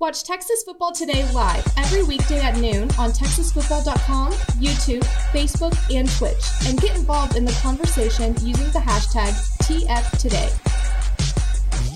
Watch 0.00 0.24
Texas 0.24 0.64
Football 0.64 0.90
Today 0.90 1.24
live 1.32 1.64
every 1.78 2.02
weekday 2.02 2.40
at 2.40 2.58
noon 2.58 2.90
on 2.98 3.12
TexasFootball.com, 3.12 4.32
YouTube, 4.58 5.04
Facebook, 5.32 5.72
and 5.94 6.10
Twitch, 6.10 6.44
and 6.66 6.80
get 6.80 6.96
involved 6.96 7.36
in 7.36 7.44
the 7.44 7.52
conversation 7.62 8.34
using 8.40 8.70
the 8.72 8.80
hashtag 8.80 9.30
TFToday. 9.62 10.50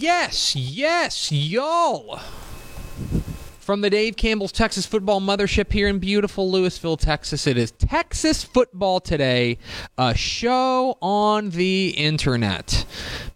Yes, 0.00 0.54
yes, 0.54 1.32
y'all. 1.32 2.20
From 3.68 3.82
the 3.82 3.90
Dave 3.90 4.16
Campbell's 4.16 4.50
Texas 4.50 4.86
Football 4.86 5.20
Mothership 5.20 5.70
here 5.70 5.88
in 5.88 5.98
beautiful 5.98 6.50
Lewisville, 6.50 6.98
Texas, 6.98 7.46
it 7.46 7.58
is 7.58 7.70
Texas 7.72 8.42
Football 8.42 8.98
Today, 8.98 9.58
a 9.98 10.14
show 10.14 10.96
on 11.02 11.50
the 11.50 11.90
internet. 11.90 12.86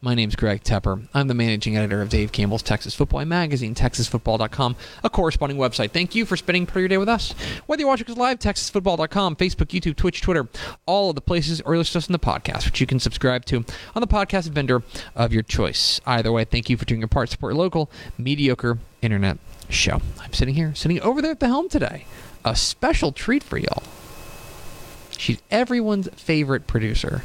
My 0.01 0.15
name's 0.15 0.35
Greg 0.35 0.65
Tepper. 0.65 1.07
I'm 1.13 1.29
the 1.29 1.35
managing 1.35 1.77
editor 1.77 2.01
of 2.01 2.09
Dave 2.09 2.33
Campbell's 2.33 2.63
Texas 2.63 2.95
Football 2.95 3.27
Magazine, 3.27 3.75
TexasFootball.com, 3.75 4.75
a 5.05 5.11
corresponding 5.11 5.59
website. 5.59 5.91
Thank 5.91 6.15
you 6.15 6.25
for 6.25 6.39
spending 6.39 6.65
part 6.65 6.77
of 6.77 6.81
your 6.81 6.89
day 6.89 6.97
with 6.97 7.11
us. 7.11 7.33
Whether 7.67 7.81
you're 7.81 7.91
watching 7.91 8.11
us 8.11 8.17
live, 8.17 8.39
TexasFootball.com, 8.39 9.37
Facebook, 9.37 9.67
YouTube, 9.67 9.97
Twitch, 9.97 10.23
Twitter, 10.23 10.49
all 10.87 11.11
of 11.11 11.15
the 11.15 11.21
places, 11.21 11.61
or 11.61 11.77
listen 11.77 11.93
to 11.93 11.99
us 11.99 12.09
in 12.09 12.15
the 12.15 12.19
podcast, 12.19 12.65
which 12.65 12.81
you 12.81 12.87
can 12.87 13.01
subscribe 13.01 13.45
to 13.45 13.67
on 13.95 14.01
the 14.01 14.07
podcast 14.07 14.49
vendor 14.49 14.83
of 15.15 15.35
your 15.35 15.43
choice. 15.43 16.01
Either 16.07 16.33
way, 16.33 16.47
thank 16.47 16.71
you 16.71 16.79
for 16.79 16.87
doing 16.87 17.03
your 17.03 17.09
part. 17.09 17.29
Support 17.29 17.55
local, 17.55 17.91
mediocre 18.17 18.79
internet 19.03 19.37
show. 19.69 20.01
I'm 20.21 20.33
sitting 20.33 20.55
here, 20.55 20.75
sitting 20.75 21.01
over 21.01 21.23
there 21.23 21.33
at 21.33 21.41
the 21.41 21.49
helm 21.49 21.69
today. 21.69 22.07
A 22.45 22.57
special 22.57 23.13
treat 23.13 23.43
for 23.43 23.57
y'all. 23.59 23.83
She's 25.17 25.41
everyone's 25.51 26.09
favorite 26.17 26.67
producer. 26.67 27.23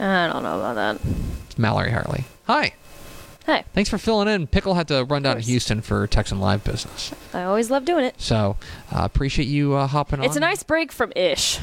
I 0.00 0.26
don't 0.26 0.42
know 0.42 0.58
about 0.58 0.74
that. 0.74 0.98
It's 1.46 1.58
Mallory 1.58 1.90
Harley. 1.90 2.24
Hi. 2.46 2.74
Hey, 3.46 3.64
Thanks 3.74 3.88
for 3.88 3.96
filling 3.96 4.26
in. 4.26 4.48
Pickle 4.48 4.74
had 4.74 4.88
to 4.88 5.04
run 5.04 5.22
down 5.22 5.36
to. 5.36 5.42
Houston 5.42 5.80
for 5.80 6.04
Texan 6.08 6.40
Live 6.40 6.64
business. 6.64 7.12
I 7.32 7.44
always 7.44 7.70
love 7.70 7.84
doing 7.84 8.04
it. 8.04 8.20
So 8.20 8.56
uh, 8.92 9.02
appreciate 9.04 9.46
you 9.46 9.74
uh, 9.74 9.86
hopping 9.86 10.18
on. 10.18 10.26
It's 10.26 10.34
a 10.34 10.40
nice 10.40 10.64
break 10.64 10.90
from 10.90 11.12
Ish. 11.14 11.60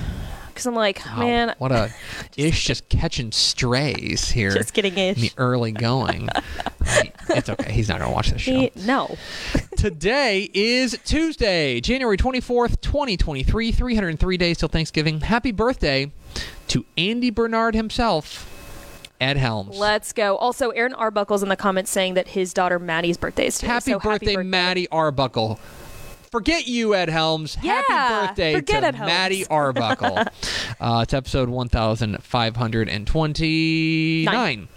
Because 0.53 0.65
I'm 0.67 0.75
like, 0.75 1.01
Wow, 1.05 1.19
man, 1.19 1.55
what 1.57 1.71
a 1.71 1.91
ish 2.37 2.65
just 2.65 2.87
catching 2.89 3.31
strays 3.31 4.30
here 4.30 4.52
just 4.52 4.73
kidding, 4.73 4.97
in 4.97 5.15
the 5.15 5.31
early 5.37 5.71
going. 5.71 6.30
Right. 6.86 7.15
It's 7.30 7.47
okay. 7.49 7.71
He's 7.71 7.87
not 7.87 7.99
going 7.99 8.09
to 8.09 8.14
watch 8.14 8.31
this 8.31 8.41
show. 8.41 8.52
He, 8.52 8.71
no. 8.75 9.15
Today 9.77 10.49
is 10.53 10.97
Tuesday, 11.05 11.80
January 11.80 12.17
24th, 12.17 12.81
2023. 12.81 13.71
303 13.71 14.37
days 14.37 14.58
till 14.58 14.67
Thanksgiving. 14.67 15.21
Happy 15.21 15.53
birthday 15.53 16.11
to 16.67 16.86
Andy 16.97 17.30
Bernard 17.30 17.73
himself, 17.73 18.49
Ed 19.21 19.37
Helms. 19.37 19.77
Let's 19.77 20.11
go. 20.11 20.36
Also, 20.36 20.71
Aaron 20.71 20.93
Arbuckle's 20.93 21.42
in 21.42 21.47
the 21.47 21.55
comments 21.55 21.89
saying 21.89 22.15
that 22.15 22.27
his 22.27 22.53
daughter 22.53 22.80
Maddie's 22.80 23.15
birthday 23.17 23.47
is 23.47 23.55
today. 23.59 23.67
happy, 23.67 23.92
so 23.92 23.99
birthday, 23.99 24.36
Maddie 24.36 24.89
Arbuckle. 24.89 25.59
Forget 26.33 26.67
you, 26.67 26.95
Ed 26.95 27.10
Helms. 27.10 27.58
Yeah, 27.61 27.83
happy 27.88 28.27
birthday 28.27 28.60
to. 28.61 28.92
Maddie 28.94 29.45
Arbuckle. 29.45 30.17
uh, 30.82 31.02
it's 31.04 31.14
episode 31.14 31.48
1529. 31.48 34.26
Nine. 34.26 34.67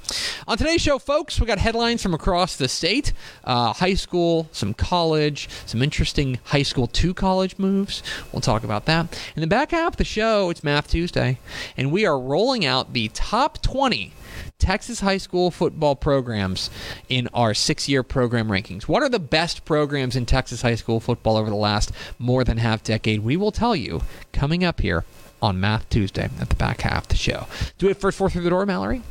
On 0.47 0.59
today's 0.59 0.83
show, 0.83 0.99
folks, 0.99 1.41
we 1.41 1.47
got 1.47 1.57
headlines 1.57 2.03
from 2.03 2.13
across 2.13 2.57
the 2.57 2.69
state 2.69 3.15
uh, 3.45 3.73
high 3.73 3.95
school, 3.95 4.51
some 4.53 4.75
college, 4.75 5.49
some 5.65 5.81
interesting 5.81 6.41
high 6.45 6.63
school 6.63 6.89
to 6.89 7.15
college 7.15 7.57
moves. 7.57 8.03
We'll 8.33 8.43
talk 8.43 8.63
about 8.63 8.85
that. 8.85 9.19
In 9.35 9.41
the 9.41 9.47
back 9.47 9.71
half 9.71 9.95
of 9.95 9.97
the 9.97 10.05
show, 10.05 10.51
it's 10.51 10.63
Math 10.63 10.91
Tuesday, 10.91 11.39
and 11.75 11.91
we 11.91 12.05
are 12.05 12.21
rolling 12.21 12.67
out 12.67 12.93
the 12.93 13.09
top 13.15 13.63
20 13.63 14.13
Texas 14.59 15.01
high 15.01 15.19
school 15.19 15.51
football 15.51 15.95
programs 15.95 16.71
in 17.09 17.29
our 17.35 17.55
six 17.55 17.89
year 17.89 18.03
program 18.03 18.49
rankings. 18.49 18.85
What 18.85 19.03
are 19.03 19.09
the 19.09 19.19
best 19.19 19.65
programs 19.65 20.17
in 20.17 20.27
Texas 20.27 20.63
high 20.63 20.75
school 20.75 21.01
football 21.01 21.37
over 21.37 21.51
the 21.51 21.57
last 21.57 21.93
more 22.19 22.45
than 22.45 22.59
half 22.59 22.83
decade? 22.83 23.21
We 23.21 23.37
will 23.37 23.53
tell 23.53 23.77
you 23.77 24.03
coming 24.33 24.65
up 24.65 24.81
here 24.81 25.05
on 25.43 25.61
Math 25.61 25.89
Tuesday 25.91 26.31
at 26.41 26.49
the 26.49 26.57
back 26.57 26.81
half 26.81 27.03
of 27.03 27.09
the 27.09 27.17
show. 27.17 27.47
Do 27.79 27.89
it 27.89 27.99
first 27.99 28.19
four 28.19 28.31
through 28.31 28.43
the 28.43 28.51
door, 28.51 28.67
Mallory. 28.67 29.03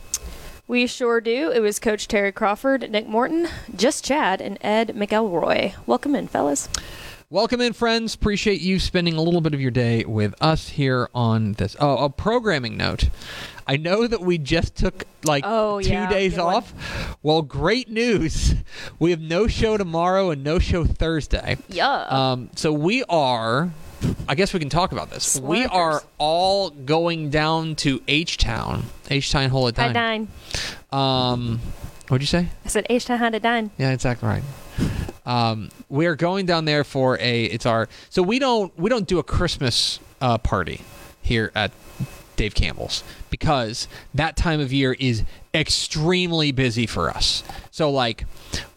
We 0.68 0.88
sure 0.88 1.22
do. 1.22 1.52
It 1.52 1.60
was 1.60 1.78
Coach 1.78 2.08
Terry 2.08 2.32
Crawford, 2.32 2.90
Nick 2.90 3.08
Morton, 3.08 3.48
Just 3.76 4.04
Chad, 4.04 4.42
and 4.42 4.58
Ed 4.62 4.90
McElroy. 4.96 5.76
Welcome 5.86 6.16
in, 6.16 6.28
fellas. 6.28 6.68
Welcome 7.30 7.62
in, 7.62 7.74
friends. 7.74 8.16
Appreciate 8.16 8.62
you 8.62 8.80
spending 8.80 9.16
a 9.16 9.22
little 9.22 9.42
bit 9.42 9.54
of 9.54 9.62
your 9.62 9.72
day 9.72 10.06
with 10.06 10.34
us 10.42 10.70
here 10.70 11.10
on 11.14 11.54
this. 11.54 11.76
Oh, 11.80 12.06
a 12.06 12.10
programming 12.10 12.78
note. 12.78 13.10
I 13.68 13.78
know 13.78 14.06
that 14.06 14.22
we 14.22 14.38
just 14.38 14.76
took 14.76 15.06
like 15.24 15.44
Oh, 15.46 15.82
two 15.82 15.90
yeah, 15.90 16.10
days 16.10 16.36
good 16.36 16.44
one. 16.44 16.56
off. 16.56 17.18
Well, 17.24 17.42
great 17.42 17.90
news. 17.90 18.54
We 19.00 19.12
have 19.12 19.20
no 19.22 19.48
show 19.48 19.78
tomorrow 19.78 20.30
and 20.30 20.44
no 20.44 20.60
show 20.60 20.86
Thursday. 20.86 21.58
Yeah. 21.70 21.92
Um, 22.10 22.50
so 22.56 22.72
we 22.72 23.04
are. 23.10 23.72
I 24.30 24.36
guess 24.36 24.54
we 24.54 24.60
can 24.60 24.70
talk 24.70 24.92
about 24.92 25.10
this. 25.10 25.40
We 25.40 25.66
are 25.66 26.04
all 26.20 26.70
going 26.70 27.32
down 27.32 27.76
to 27.78 28.02
H 28.08 28.38
Town. 28.38 28.84
H 29.10 29.32
Town, 29.32 29.50
hold 29.50 29.70
it 29.70 29.78
Hi. 29.78 29.92
Dine. 29.94 30.28
Um, 30.92 31.60
what'd 32.08 32.22
you 32.22 32.28
say? 32.28 32.50
I 32.64 32.68
said 32.68 32.86
H 32.90 33.06
Town 33.06 33.18
to 33.18 33.24
Honda 33.24 33.40
Dine. 33.40 33.72
Yeah, 33.80 33.92
exactly 33.92 34.28
right. 34.30 34.44
Um, 35.26 35.70
we 35.90 36.06
are 36.06 36.16
going 36.16 36.46
down 36.46 36.66
there 36.66 36.84
for 36.84 37.18
a. 37.20 37.46
It's 37.46 37.66
our. 37.66 37.90
So 38.12 38.22
we 38.22 38.38
don't 38.38 38.78
we 38.78 38.90
don't 38.92 39.08
do 39.08 39.18
a 39.18 39.24
Christmas 39.24 40.00
uh, 40.22 40.38
party 40.38 40.82
here 41.24 41.52
at 41.56 41.72
Dave 42.36 42.56
Campbell's 42.56 43.04
because 43.30 43.88
that 44.14 44.36
time 44.36 44.60
of 44.60 44.74
year 44.74 44.96
is 45.00 45.24
extremely 45.54 46.52
busy 46.52 46.86
for 46.86 47.10
us. 47.10 47.44
So 47.72 47.90
like 47.90 48.26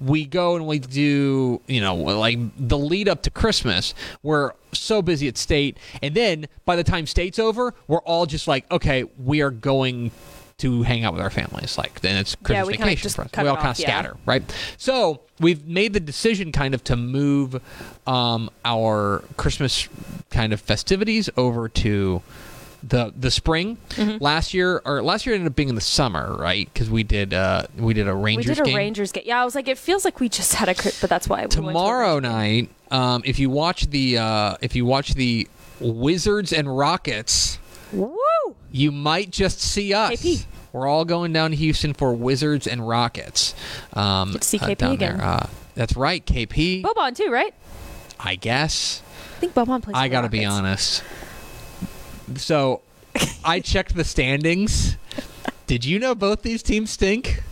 we 0.01 0.25
go 0.25 0.57
and 0.57 0.67
we 0.67 0.79
do, 0.79 1.61
you 1.67 1.81
know, 1.81 1.95
like 1.95 2.39
the 2.57 2.79
lead 2.79 3.09
up 3.09 3.23
to 3.23 3.31
Christmas, 3.31 3.95
we're 4.23 4.53
so 4.73 5.03
busy 5.03 5.29
at 5.29 5.37
state 5.37 5.79
and 6.03 6.15
then 6.15 6.47
by 6.65 6.77
the 6.77 6.85
time 6.85 7.07
state's 7.07 7.39
over, 7.39 7.75
we're 7.87 8.03
all 8.03 8.27
just 8.27 8.49
like, 8.49 8.71
okay, 8.71 9.05
we 9.19 9.41
are 9.43 9.51
going 9.51 10.11
to 10.59 10.83
hang 10.83 11.05
out 11.05 11.13
with 11.13 11.23
our 11.23 11.31
families. 11.31 11.79
Like 11.79 12.01
then 12.01 12.17
it's 12.17 12.35
Christmas 12.35 12.67
we 12.67 12.73
kinda 12.75 12.87
vacation 12.87 13.11
for 13.11 13.23
us. 13.23 13.31
We 13.37 13.49
all 13.49 13.57
kind 13.57 13.71
of 13.71 13.79
yeah. 13.79 13.87
scatter, 13.87 14.17
right? 14.27 14.43
So 14.77 15.21
we've 15.41 15.67
made 15.67 15.93
the 15.93 16.01
decision 16.01 16.53
kind 16.53 16.75
of 16.75 16.83
to 16.85 16.97
move 16.97 17.61
um, 18.07 18.51
our 18.65 19.23
Christmas 19.37 19.89
kind 20.31 20.53
of 20.53 20.61
festivities 20.61 21.31
over 21.37 21.69
to 21.69 22.23
the 22.83 23.13
the 23.17 23.31
spring. 23.31 23.79
Mm-hmm. 23.91 24.23
Last 24.23 24.55
year 24.55 24.81
or 24.85 25.03
last 25.03 25.27
year 25.27 25.35
ended 25.35 25.51
up 25.51 25.57
being 25.57 25.69
in 25.69 25.75
the 25.75 25.81
summer, 25.81 26.37
right? 26.37 26.69
Because 26.73 26.91
we 26.91 27.03
did 27.03 27.35
uh, 27.35 27.67
we 27.77 27.95
did 27.95 28.09
a 28.09 28.15
rangers 28.15 28.49
We 28.49 28.55
did 28.55 28.63
a 28.63 28.65
game. 28.67 28.77
Rangers 28.77 29.13
game. 29.13 29.25
Yeah, 29.27 29.43
I 29.43 29.45
was 29.45 29.55
like, 29.55 29.69
it 29.69 29.79
feels 29.79 30.05
like 30.05 30.21
we 30.21 30.29
just 30.29 30.55
had 30.55 30.69
a, 30.69 30.75
but 31.01 31.11
that's 31.11 31.29
why. 31.29 31.39
we 31.39 31.41
went 31.43 31.53
to 31.53 31.57
Tomorrow 31.59 32.21
night, 32.21 32.71
um, 32.91 33.23
if 33.25 33.39
you 33.39 33.51
watch 33.51 33.91
the 33.91 34.19
uh, 34.19 34.57
if 34.61 34.77
you 34.77 34.85
watch 34.85 35.15
the 35.15 35.49
Wizards 35.81 36.53
and 36.53 36.77
Rockets, 36.77 37.59
Woo! 37.93 38.17
you 38.71 38.93
might 38.93 39.31
just 39.31 39.61
see 39.61 39.95
us. 39.95 40.13
KP. 40.13 40.45
We're 40.73 40.87
all 40.87 41.05
going 41.07 41.33
down 41.33 41.51
to 41.51 41.57
Houston 41.57 41.95
for 41.95 42.13
Wizards 42.13 42.67
and 42.67 42.87
Rockets. 42.87 43.55
Um, 43.95 44.33
Get 44.33 44.43
to 44.43 44.49
see 44.49 44.59
uh, 44.59 44.67
KP 44.67 44.77
down 44.77 44.93
again. 44.93 45.17
There. 45.19 45.27
Uh, 45.27 45.47
that's 45.75 45.97
right, 45.97 46.25
KP. 46.25 46.83
Boban 46.83 47.17
too, 47.17 47.31
right? 47.31 47.55
I 48.21 48.35
guess. 48.35 49.03
I 49.37 49.41
think 49.41 49.55
Boban 49.55 49.83
plays. 49.83 49.97
I 49.97 50.09
gotta 50.09 50.29
be 50.29 50.45
honest. 50.45 51.03
So, 52.37 52.83
I 53.45 53.61
checked 53.61 53.95
the 53.95 54.05
standings. 54.05 54.97
Did 55.67 55.85
you 55.85 55.99
know 55.99 56.15
both 56.15 56.43
these 56.43 56.63
teams 56.63 56.91
stink? 56.91 57.43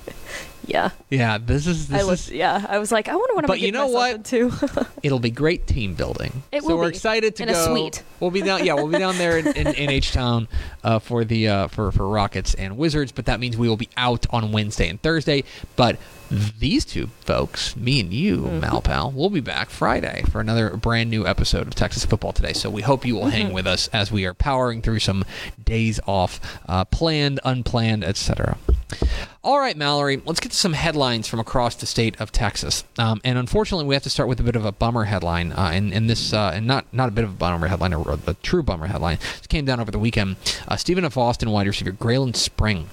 Yeah. 0.66 0.90
Yeah, 1.10 1.38
this 1.38 1.66
is 1.68 1.86
this 1.86 2.04
I 2.08 2.12
is 2.12 2.30
yeah. 2.30 2.66
I 2.68 2.78
was 2.78 2.90
like, 2.90 3.08
I 3.08 3.14
wonder 3.14 3.34
what 3.34 3.44
I'm 3.44 3.48
But 3.48 3.60
you 3.60 3.70
know 3.70 3.86
what? 3.86 4.14
into. 4.16 4.50
it'll 5.02 5.20
be 5.20 5.30
great 5.30 5.66
team 5.68 5.94
building. 5.94 6.42
It 6.50 6.62
so 6.62 6.68
will 6.70 6.78
we're 6.78 6.90
be. 6.90 6.96
excited 6.96 7.36
to 7.36 7.44
In 7.44 7.50
a 7.50 7.52
go. 7.52 7.66
suite. 7.66 8.02
We'll 8.18 8.32
be 8.32 8.42
down. 8.42 8.64
Yeah, 8.64 8.74
we'll 8.74 8.88
be 8.88 8.98
down 8.98 9.16
there 9.16 9.38
in, 9.38 9.46
in, 9.48 9.66
in 9.68 9.90
H 9.90 10.10
Town 10.12 10.48
uh, 10.82 10.98
for 10.98 11.24
the 11.24 11.46
uh, 11.48 11.68
for 11.68 11.92
for 11.92 12.08
Rockets 12.08 12.54
and 12.54 12.76
Wizards. 12.76 13.12
But 13.12 13.26
that 13.26 13.38
means 13.38 13.56
we 13.56 13.68
will 13.68 13.76
be 13.76 13.88
out 13.96 14.26
on 14.30 14.50
Wednesday 14.50 14.88
and 14.88 15.00
Thursday. 15.00 15.44
But 15.76 15.98
these 16.30 16.84
two 16.84 17.08
folks, 17.20 17.76
me 17.76 18.00
and 18.00 18.12
you, 18.12 18.36
Mm-hmm. 18.38 18.64
Malpal, 18.64 19.12
we'll 19.12 19.30
be 19.30 19.40
back 19.40 19.70
Friday 19.70 20.22
for 20.30 20.40
another 20.40 20.76
brand 20.76 21.10
new 21.10 21.26
episode 21.26 21.66
of 21.66 21.74
Texas 21.74 22.04
Football 22.04 22.32
Today. 22.32 22.52
So 22.52 22.68
we 22.70 22.82
hope 22.82 23.04
you 23.06 23.14
will 23.14 23.22
Mm-hmm. 23.22 23.30
hang 23.30 23.52
with 23.52 23.66
us 23.66 23.88
as 23.92 24.10
we 24.12 24.24
are 24.26 24.34
powering 24.34 24.82
through 24.82 24.98
some 25.00 25.24
days 25.62 26.00
off, 26.06 26.40
uh, 26.68 26.84
planned, 26.84 27.40
unplanned, 27.44 28.04
etc. 28.04 28.58
All 29.42 29.58
right, 29.60 29.76
Mallory, 29.76 30.20
let's 30.24 30.40
get 30.40 30.52
to 30.52 30.56
some 30.58 30.72
headlines 30.72 31.26
from 31.28 31.38
across 31.40 31.74
the 31.76 31.86
state 31.86 32.20
of 32.20 32.32
Texas. 32.32 32.84
Um, 32.98 33.20
and 33.24 33.38
unfortunately, 33.38 33.84
we 33.86 33.94
have 33.94 34.02
to 34.04 34.10
start 34.10 34.28
with 34.28 34.40
a 34.40 34.42
bit 34.42 34.56
of 34.56 34.64
a 34.64 34.72
bummer 34.72 35.04
headline. 35.04 35.52
Uh, 35.52 35.70
and, 35.72 35.92
and 35.92 36.08
this, 36.10 36.32
uh, 36.32 36.52
and 36.54 36.66
not 36.66 36.86
not 36.92 37.08
a 37.08 37.12
bit 37.12 37.24
of 37.24 37.30
a 37.30 37.34
bummer 37.34 37.68
headline, 37.68 37.92
a, 37.92 38.00
a 38.00 38.34
true 38.42 38.62
bummer 38.62 38.86
headline. 38.86 39.18
This 39.38 39.46
came 39.48 39.64
down 39.64 39.78
over 39.80 39.90
the 39.90 39.98
weekend. 39.98 40.36
Uh, 40.66 40.76
Stephen 40.76 41.04
F. 41.04 41.16
Austin 41.16 41.50
wide 41.50 41.66
receiver 41.66 41.92
Graylin 41.92 42.34
Spring 42.34 42.88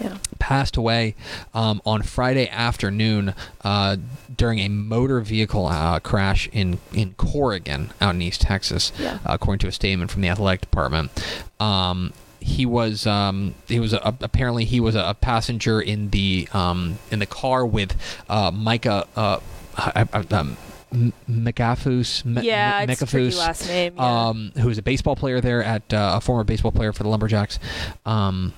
yeah. 0.00 0.18
passed 0.38 0.76
away 0.76 1.14
um, 1.54 1.80
on 1.86 2.02
Friday 2.02 2.48
afternoon 2.48 3.34
uh, 3.62 3.96
during 4.36 4.58
a 4.60 4.68
motor 4.68 5.20
vehicle 5.20 5.66
uh, 5.66 6.00
crash 6.00 6.48
in, 6.52 6.78
in 6.92 7.14
Corrigan, 7.14 7.90
out 8.00 8.14
in 8.14 8.22
East 8.22 8.40
Texas, 8.42 8.92
Yeah. 8.98 9.18
uh, 9.26 9.34
according 9.34 9.60
to 9.60 9.68
a 9.68 9.72
statement 9.72 10.10
from 10.10 10.22
the 10.22 10.28
athletic 10.28 10.60
department. 10.62 11.10
Um, 11.60 12.12
he 12.40 12.66
was 12.66 13.06
um, 13.06 13.54
he 13.68 13.80
was 13.80 13.94
a, 13.94 14.14
apparently 14.20 14.64
he 14.66 14.78
was 14.78 14.94
a, 14.94 15.16
passenger 15.18 15.80
in 15.80 16.10
the 16.10 16.46
um, 16.52 16.98
in 17.10 17.18
the 17.18 17.26
car 17.26 17.64
with 17.64 17.96
uh, 18.28 18.50
Micah 18.50 19.06
uh, 19.16 19.38
I- 19.76 20.06
I- 20.12 20.34
um, 20.34 20.56
M- 20.92 21.12
Yeah, 22.44 22.78
M- 22.82 22.86
last 23.38 23.66
name, 23.66 23.94
yeah. 23.96 24.28
um, 24.28 24.52
who 24.58 24.68
was 24.68 24.78
a 24.78 24.82
baseball 24.82 25.16
player 25.16 25.40
there 25.40 25.62
at 25.64 25.92
uh, 25.92 26.12
a 26.16 26.20
former 26.20 26.44
baseball 26.44 26.70
player 26.70 26.92
for 26.92 27.02
the 27.02 27.08
Lumberjacks. 27.08 27.58
Um, 28.06 28.52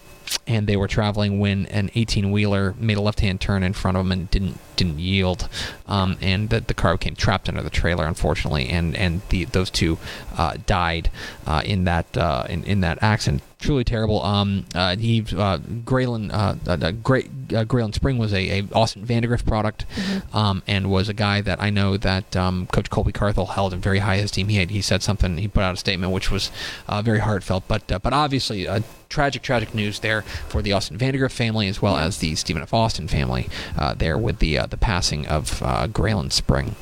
and 0.46 0.67
they 0.67 0.76
were 0.76 0.88
traveling 0.88 1.38
when 1.38 1.67
an 1.67 1.90
18 1.94 2.31
wheeler 2.31 2.75
made 2.78 2.96
a 2.96 3.00
left 3.00 3.20
hand 3.20 3.40
turn 3.40 3.62
in 3.62 3.73
front 3.73 3.96
of 3.96 4.05
them 4.05 4.12
and 4.12 4.31
didn't 4.31 4.58
didn't 4.76 4.99
yield, 4.99 5.49
um, 5.87 6.19
and 6.20 6.50
the, 6.50 6.61
the 6.61 6.75
car 6.75 6.94
became 6.94 7.17
trapped 7.17 7.49
under 7.49 7.62
the 7.62 7.70
trailer, 7.70 8.06
unfortunately, 8.06 8.69
and 8.69 8.94
and 8.96 9.23
the 9.31 9.44
those 9.46 9.70
two 9.70 9.99
uh, 10.37 10.56
died 10.67 11.11
uh, 11.46 11.62
in 11.64 11.84
that 11.84 12.17
uh, 12.17 12.46
in, 12.49 12.62
in 12.64 12.81
that 12.81 12.99
accident. 13.02 13.43
Truly 13.66 13.82
terrible. 13.82 14.22
Um, 14.22 14.64
uh, 14.76 14.94
he 14.94 15.22
uh, 15.22 15.58
Graylin 15.58 16.32
uh, 16.32 16.54
uh, 16.70 16.92
Gray, 16.92 17.24
uh, 17.24 17.64
Graylin 17.64 17.92
Spring 17.92 18.16
was 18.16 18.32
a, 18.32 18.60
a 18.60 18.68
Austin 18.72 19.04
Vandegrift 19.04 19.44
product, 19.44 19.84
um, 20.32 20.62
and 20.68 20.88
was 20.88 21.08
a 21.08 21.12
guy 21.12 21.40
that 21.40 21.60
I 21.60 21.70
know 21.70 21.96
that 21.96 22.36
um, 22.36 22.68
Coach 22.68 22.90
Colby 22.90 23.10
Carthel 23.10 23.46
held 23.46 23.72
in 23.72 23.80
very 23.80 23.98
high 23.98 24.14
esteem. 24.14 24.46
He 24.46 24.58
had, 24.58 24.70
he 24.70 24.80
said 24.80 25.02
something. 25.02 25.38
He 25.38 25.48
put 25.48 25.64
out 25.64 25.74
a 25.74 25.78
statement 25.78 26.12
which 26.12 26.30
was 26.30 26.52
uh, 26.86 27.02
very 27.02 27.18
heartfelt, 27.18 27.64
but 27.66 27.90
uh, 27.90 27.98
but 27.98 28.12
obviously 28.12 28.68
uh, 28.68 28.82
tragic 29.08 29.42
tragic 29.42 29.74
news 29.74 29.98
there 29.98 30.22
for 30.22 30.62
the 30.62 30.72
Austin 30.72 30.96
Vandegrift 30.96 31.34
family 31.34 31.66
as 31.66 31.82
well 31.82 31.96
as 31.96 32.18
the 32.18 32.36
Stephen 32.36 32.62
F. 32.62 32.72
Austin 32.72 33.08
family 33.08 33.48
uh, 33.76 33.94
there 33.94 34.16
with 34.16 34.38
the 34.38 34.56
uh, 34.58 34.66
the 34.66 34.76
passing 34.76 35.26
of 35.26 35.60
uh, 35.60 35.88
Graylin 35.88 36.30
Spring. 36.30 36.76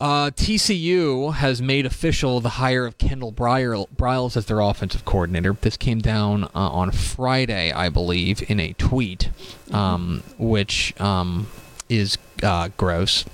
Uh, 0.00 0.30
TCU 0.30 1.34
has 1.34 1.60
made 1.60 1.84
official 1.84 2.40
the 2.40 2.48
hire 2.48 2.86
of 2.86 2.96
Kendall 2.96 3.32
Briles 3.32 3.86
Briles 3.94 4.34
as 4.36 4.46
their 4.46 4.60
offensive 4.60 5.04
coordinator. 5.04 5.52
This 5.60 5.76
came 5.76 5.98
down 5.98 6.44
uh, 6.44 6.48
on 6.54 6.90
Friday, 6.90 7.70
I 7.70 7.90
believe, 7.90 8.42
in 8.50 8.58
a 8.60 8.72
tweet, 8.74 9.28
um, 9.72 10.22
which 10.38 10.98
um, 10.98 11.48
is 11.90 12.16
uh, 12.42 12.70
gross. 12.78 13.26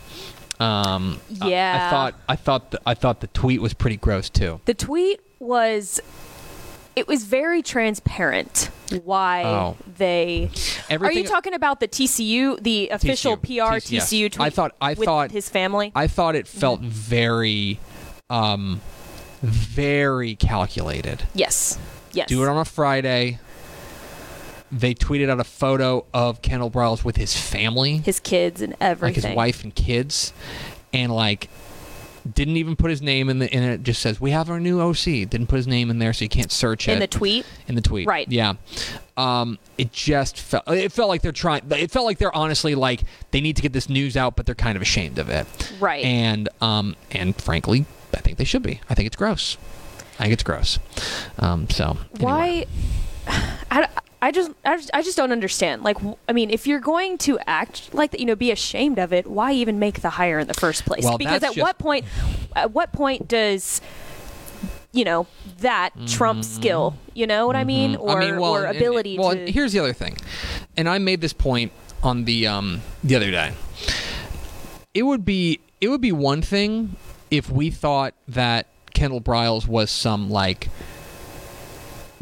Um, 0.59 1.21
I- 1.41 1.47
I, 1.47 1.49
Yeah. 1.49 1.91
thought 1.91 2.15
I 2.29 2.35
thought 2.37 2.71
the, 2.73 2.81
I 2.85 2.95
thought 2.95 3.21
the 3.21 3.27
tweet 3.29 3.61
was 3.63 3.73
pretty 3.73 3.97
gross 3.99 4.29
too. 4.29 4.61
The 4.65 4.75
tweet 4.75 5.21
was 5.39 6.01
it 6.97 7.07
was 7.07 7.25
very 7.25 7.63
transparent 7.63 8.71
why 9.05 9.43
Oh. 9.45 9.77
they 9.99 10.51
Are 10.91 11.13
you 11.13 11.25
talking 11.25 11.53
about 11.55 11.81
the 11.81 11.89
TCU, 11.89 12.57
the 12.61 12.89
official 12.89 13.37
TCU, 13.37 13.41
PR 13.69 13.77
TCU, 13.81 13.91
yes. 13.93 14.09
Tweet? 14.11 14.41
I 14.41 14.51
thought- 14.51 14.75
I 14.81 14.95
with 14.95 15.05
thought- 15.05 15.31
his 15.31 15.49
family. 15.49 15.93
I 15.95 16.07
thought 16.07 16.35
it 16.37 16.49
felt 16.49 16.81
very, 16.81 17.79
um, 18.31 18.81
very 19.43 20.35
calculated. 20.37 21.25
yes. 21.35 21.79
Yes. 22.13 22.29
do 22.29 22.43
it 22.43 22.49
on 22.49 22.57
a 22.57 22.65
Friday. 22.65 23.39
They 24.73 24.95
tweeted 24.95 25.29
out 25.29 25.39
a 25.39 25.45
photo 25.45 26.07
of 26.15 26.41
Kendall 26.41 26.71
Briles 26.71 27.05
with 27.05 27.17
his 27.17 27.37
family, 27.37 27.99
his 27.99 28.21
kids 28.21 28.63
and 28.63 28.75
everything, 28.81 29.23
like 29.23 29.29
his 29.29 29.37
wife 29.37 29.63
and 29.65 29.75
kids, 29.75 30.33
and 30.95 31.13
like 31.15 31.49
didn't 32.35 32.57
even 32.57 32.77
put 32.77 32.91
his 32.91 33.03
name 33.03 33.29
in 33.29 33.39
the 33.39 33.53
in 33.53 33.63
it. 33.63 33.83
Just 33.83 34.03
says 34.03 34.21
we 34.21 34.31
have 34.31 34.51
our 34.51 34.61
new 34.61 34.81
OC. 34.81 35.05
Didn't 35.29 35.47
put 35.47 35.57
his 35.57 35.67
name 35.67 35.91
in 35.91 35.99
there, 35.99 36.13
so 36.13 36.25
you 36.25 36.29
can't 36.29 36.53
search 36.53 36.89
it 36.89 36.93
in 36.93 36.99
the 36.99 37.07
tweet. 37.07 37.47
in 37.69 37.75
the 37.75 37.81
tweet. 37.81 38.07
Right. 38.07 38.31
Yeah. 38.31 38.55
Um, 39.17 39.59
it 39.79 39.93
just 39.93 40.39
felt 40.39 40.65
it 40.69 40.93
felt 40.93 41.09
like 41.09 41.23
they're 41.23 41.33
trying. 41.33 41.63
It 41.71 41.91
felt 41.91 42.05
like 42.07 42.19
they're 42.19 42.35
honestly 42.35 42.75
like 42.75 43.03
they 43.31 43.41
need 43.41 43.57
to 43.57 43.63
get 43.63 43.73
this 43.73 43.89
news 43.89 44.17
out, 44.17 44.37
but 44.37 44.47
they're 44.47 44.55
kind 44.55 44.77
of 44.77 44.83
ashamed 44.83 45.19
of 45.19 45.29
it. 45.29 45.47
Right. 45.81 46.05
And 46.05 46.49
um 46.61 46.97
and 47.11 47.35
frankly, 47.41 47.87
I 48.15 48.21
think 48.21 48.39
they 48.39 48.45
should 48.45 48.63
be. 48.63 48.81
I 48.89 48.95
think 48.95 49.07
it's 49.07 49.17
gross. 49.17 49.57
I 50.19 50.25
think 50.25 50.33
it's 50.33 50.43
gross. 50.43 50.79
Um, 51.39 51.69
so 51.69 51.99
anyway. 52.15 52.25
Why? 52.25 52.67
I, 53.71 53.89
I 54.23 54.33
just, 54.33 54.51
I 54.65 54.77
just 54.77 54.91
I 54.95 55.03
just 55.03 55.17
don't 55.17 55.31
understand. 55.33 55.83
Like, 55.83 55.99
I 56.29 56.33
mean, 56.33 56.51
if 56.51 56.67
you're 56.67 56.81
going 56.81 57.19
to 57.19 57.39
act 57.47 57.93
like 57.95 58.11
that, 58.13 58.21
you 58.21 58.27
know, 58.27 58.35
be 58.35 58.51
ashamed 58.51 58.99
of 58.99 59.13
it, 59.13 59.27
why 59.27 59.53
even 59.53 59.79
make 59.79 60.01
the 60.01 60.11
hire 60.11 60.39
in 60.39 60.47
the 60.49 60.55
first 60.55 60.85
place? 60.87 61.05
Well, 61.05 61.19
because 61.19 61.43
at 61.43 61.55
just- 61.55 61.59
what 61.59 61.79
point, 61.79 62.05
at 62.55 62.73
what 62.73 62.93
point 62.93 63.29
does, 63.29 63.81
you 64.93 65.05
know, 65.05 65.27
that 65.59 65.91
trump 66.07 66.45
skill? 66.45 66.97
You 67.15 67.27
know 67.27 67.47
what 67.47 67.57
I 67.57 67.65
mean, 67.65 67.97
or 67.97 68.09
Mm-hmm. 68.09 68.23
I 68.23 68.25
mean, 68.25 68.41
well, 68.41 68.55
or 68.57 68.65
and- 68.65 68.77
ability 68.77 69.19
well, 69.19 69.33
to? 69.35 69.51
here's 69.53 69.73
the 69.73 69.81
other 69.81 69.93
thing, 69.93 70.17
and 70.77 70.89
I 70.89 70.99
made 70.99 71.21
this 71.21 71.33
point 71.35 71.73
on 72.03 72.25
the 72.25 72.47
um 72.47 72.81
the 73.05 73.17
other 73.17 73.31
day. 73.31 73.53
It 74.95 75.03
would 75.03 75.25
be 75.25 75.61
it 75.81 75.89
would 75.89 76.01
be 76.01 76.13
one 76.13 76.41
thing 76.41 76.97
if 77.31 77.51
we 77.51 77.71
thought 77.71 78.15
that 78.29 78.67
Kendall 78.95 79.21
Briles 79.21 79.69
was 79.69 79.91
some 79.91 80.31
like 80.31 80.69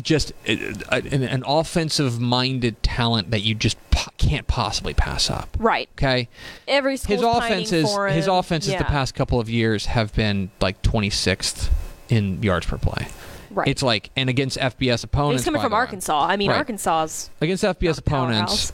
just 0.05 0.33
uh, 0.49 0.53
an, 0.93 1.23
an 1.25 1.43
offensive 1.47 2.21
minded 2.21 2.81
talent 2.85 3.33
that 3.33 3.41
you 3.41 3.55
just 3.57 3.77
po- 3.91 4.13
can't 4.19 4.47
possibly 4.47 4.95
pass 4.95 5.29
up. 5.31 5.57
right. 5.59 5.89
Okay, 5.99 6.29
Every 6.69 6.97
school's 6.97 7.21
his 7.21 7.27
offenses 7.29 7.97
his 8.15 8.27
offenses 8.29 8.73
yeah. 8.75 8.79
the 8.79 8.85
past 8.85 9.17
couple 9.17 9.41
of 9.41 9.51
years 9.51 9.87
have 9.87 10.15
been 10.15 10.51
like 10.61 10.81
26th 10.83 11.71
in 12.09 12.41
yards 12.43 12.67
per 12.67 12.79
play. 12.79 13.09
Right. 13.51 13.69
It's 13.69 13.83
like 13.83 14.11
and 14.17 14.29
against 14.29 14.59
FBS 14.59 15.05
opponents. 15.05 15.43
He's 15.43 15.45
coming 15.47 15.63
from. 15.63 15.73
Arkansas. 15.73 16.27
I 16.27 16.37
mean, 16.37 16.51
Right. 16.51 16.59
Arkansas's 16.59 17.31
against 17.41 17.65
FBS 17.65 17.99
opponents, 17.99 18.73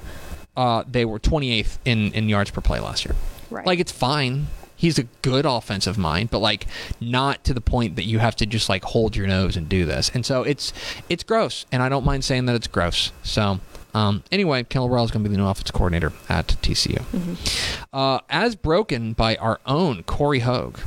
uh, 0.56 0.84
they 0.90 1.04
were 1.04 1.18
28th 1.18 1.78
in, 1.84 2.12
in 2.12 2.28
yards 2.28 2.50
per 2.50 2.60
play 2.60 2.80
last 2.80 3.04
year. 3.04 3.14
Right. 3.50 3.66
Like 3.66 3.78
it's 3.78 3.92
fine. 3.92 4.46
He's 4.80 4.98
a 4.98 5.02
good 5.20 5.44
offensive 5.44 5.98
mind, 5.98 6.30
but 6.30 6.38
like 6.38 6.66
not 7.00 7.44
to 7.44 7.52
the 7.52 7.60
point 7.60 7.96
that 7.96 8.04
you 8.04 8.18
have 8.18 8.34
to 8.36 8.46
just 8.46 8.70
like 8.70 8.82
hold 8.82 9.14
your 9.14 9.26
nose 9.26 9.54
and 9.54 9.68
do 9.68 9.84
this. 9.84 10.10
And 10.14 10.24
so 10.24 10.42
it's 10.42 10.72
it's 11.10 11.22
gross, 11.22 11.66
and 11.70 11.82
I 11.82 11.90
don't 11.90 12.02
mind 12.02 12.24
saying 12.24 12.46
that 12.46 12.56
it's 12.56 12.66
gross. 12.66 13.12
So 13.22 13.60
um, 13.92 14.22
anyway, 14.32 14.64
Kendall 14.64 14.88
Briles 14.88 15.04
is 15.06 15.10
going 15.10 15.22
to 15.22 15.28
be 15.28 15.36
the 15.36 15.42
new 15.42 15.46
offensive 15.46 15.74
coordinator 15.74 16.14
at 16.30 16.46
TCU, 16.62 17.04
uh, 17.92 18.20
as 18.30 18.56
broken 18.56 19.12
by 19.12 19.36
our 19.36 19.60
own 19.66 20.02
Corey 20.04 20.38
Hogue. 20.40 20.78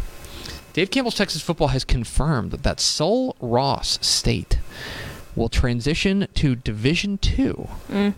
Dave 0.73 0.89
Campbell's 0.89 1.13
Texas 1.13 1.43
football 1.43 1.67
has 1.67 1.85
confirmed 1.85 2.51
that 2.51 2.79
Sul 2.79 3.35
Ross 3.39 4.00
State 4.01 4.57
will 5.35 5.49
transition 5.49 6.27
to 6.35 6.55
Division 6.55 7.17
Two 7.17 7.67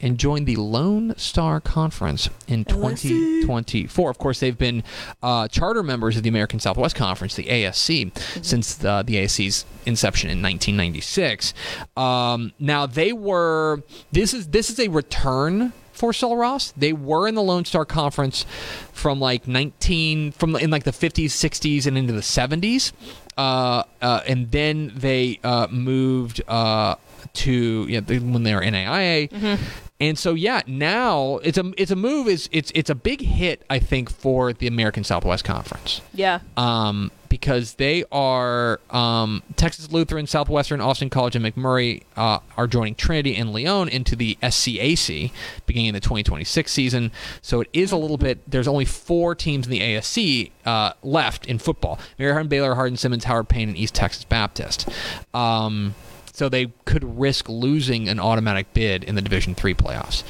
and 0.02 0.18
join 0.18 0.46
the 0.46 0.56
Lone 0.56 1.14
Star 1.18 1.60
Conference 1.60 2.30
in 2.48 2.66
2024. 2.66 4.10
Of 4.10 4.18
course, 4.18 4.40
they've 4.40 4.58
been 4.58 4.84
uh, 5.22 5.48
charter 5.48 5.84
members 5.84 6.18
of 6.18 6.24
the 6.24 6.30
American 6.30 6.60
Southwest 6.60 6.96
Conference, 6.96 7.36
the 7.36 7.46
ASC, 7.46 8.18
since 8.44 8.76
the, 8.76 9.04
the 9.06 9.16
ASC's 9.16 9.66
inception 9.86 10.30
in 10.30 10.42
1996. 10.42 11.54
Um, 11.96 12.54
now 12.60 12.86
they 12.86 13.14
were 13.14 13.84
this 14.12 14.34
is 14.34 14.48
this 14.48 14.70
is 14.70 14.80
a 14.80 14.88
return 14.90 15.74
for 15.96 16.14
Sul 16.14 16.36
Ross. 16.36 16.74
They 16.78 16.94
were 16.94 17.28
in 17.28 17.36
the 17.36 17.42
Lone 17.42 17.66
Star 17.66 17.86
Conference 17.86 18.46
from 18.92 19.20
like 19.20 19.48
19 19.48 20.34
from 20.34 20.56
in 20.56 20.70
like 20.70 20.84
the 20.84 20.92
50s, 20.92 21.26
60s, 21.26 21.88
and 21.88 21.98
into 21.98 22.14
the 22.14 22.22
70s, 22.22 22.92
uh, 23.38 23.84
uh, 24.02 24.22
and 24.28 24.52
then 24.52 24.92
they 24.96 25.40
uh, 25.44 25.68
moved 25.70 26.42
uh, 26.48 26.96
to 27.34 27.86
yeah, 27.90 28.00
when 28.02 28.44
they 28.44 28.54
were 28.54 28.62
NAIA. 28.62 29.60
And 30.00 30.20
so 30.20 30.34
yeah, 30.34 30.62
now 30.68 31.38
it's 31.38 31.58
a 31.58 31.72
it's 31.78 31.92
a 31.92 31.96
move 31.96 32.28
is 32.28 32.50
it's 32.52 32.72
it's 32.76 32.90
a 32.90 32.96
big 32.96 33.22
hit 33.22 33.64
I 33.70 33.80
think 33.80 34.10
for 34.10 34.52
the 34.52 34.68
American 34.68 35.06
Southwest 35.06 35.46
Conference 35.46 36.02
yeah. 36.14 36.40
um, 36.58 37.12
because 37.36 37.74
they 37.74 38.06
are 38.14 38.80
um, 38.92 39.44
Texas 39.58 39.92
Lutheran, 39.92 40.26
Southwestern, 40.26 40.80
Austin 40.80 41.10
College, 41.10 41.36
and 41.36 41.44
McMurry 41.44 42.04
uh, 42.16 42.40
are 42.56 42.66
joining 42.66 42.96
Trinity 42.96 43.36
and 43.36 43.52
Leon 43.52 43.90
into 43.90 44.16
the 44.16 44.38
SCAC 44.42 45.32
beginning 45.66 45.92
the 45.92 46.00
2026 46.00 46.72
season. 46.72 47.12
So 47.42 47.60
it 47.60 47.68
is 47.74 47.92
a 47.92 47.98
little 47.98 48.16
bit. 48.18 48.40
There's 48.50 48.70
only 48.70 48.86
four 48.86 49.36
teams 49.36 49.68
in 49.68 49.72
the 49.72 49.82
ASC 49.82 50.50
uh, 50.66 50.94
left 51.04 51.46
in 51.46 51.60
football: 51.60 52.00
Mary 52.18 52.32
Hardin, 52.32 52.48
Baylor, 52.48 52.76
Hardin, 52.76 52.96
Simmons, 52.96 53.26
Howard 53.26 53.50
Payne, 53.50 53.68
and 53.68 53.78
East 53.78 53.96
Texas 53.96 54.24
Baptist. 54.24 54.88
Um, 55.34 55.94
so 56.32 56.48
they 56.48 56.72
could 56.86 57.20
risk 57.20 57.50
losing 57.50 58.08
an 58.08 58.18
automatic 58.18 58.74
bid 58.74 59.04
in 59.04 59.16
the 59.16 59.22
Division 59.22 59.56
Three 59.56 59.74
playoffs. 59.74 60.24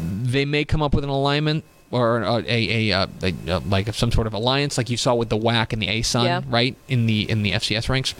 They 0.00 0.44
may 0.44 0.64
come 0.64 0.80
up 0.80 0.94
with 0.94 1.02
an 1.02 1.10
alignment 1.10 1.64
or 1.90 2.22
a, 2.22 2.36
a, 2.46 2.90
a, 2.90 2.90
a, 2.92 3.08
a 3.48 3.58
like 3.60 3.92
some 3.94 4.12
sort 4.12 4.26
of 4.26 4.32
alliance, 4.34 4.78
like 4.78 4.90
you 4.90 4.96
saw 4.96 5.14
with 5.14 5.28
the 5.28 5.38
WAC 5.38 5.72
and 5.72 5.82
the 5.82 5.88
ASUN, 5.88 6.24
Yeah. 6.24 6.42
right 6.48 6.76
in 6.88 7.06
the 7.06 7.28
in 7.30 7.42
the 7.42 7.52
FCS 7.52 7.88
ranks. 7.88 8.14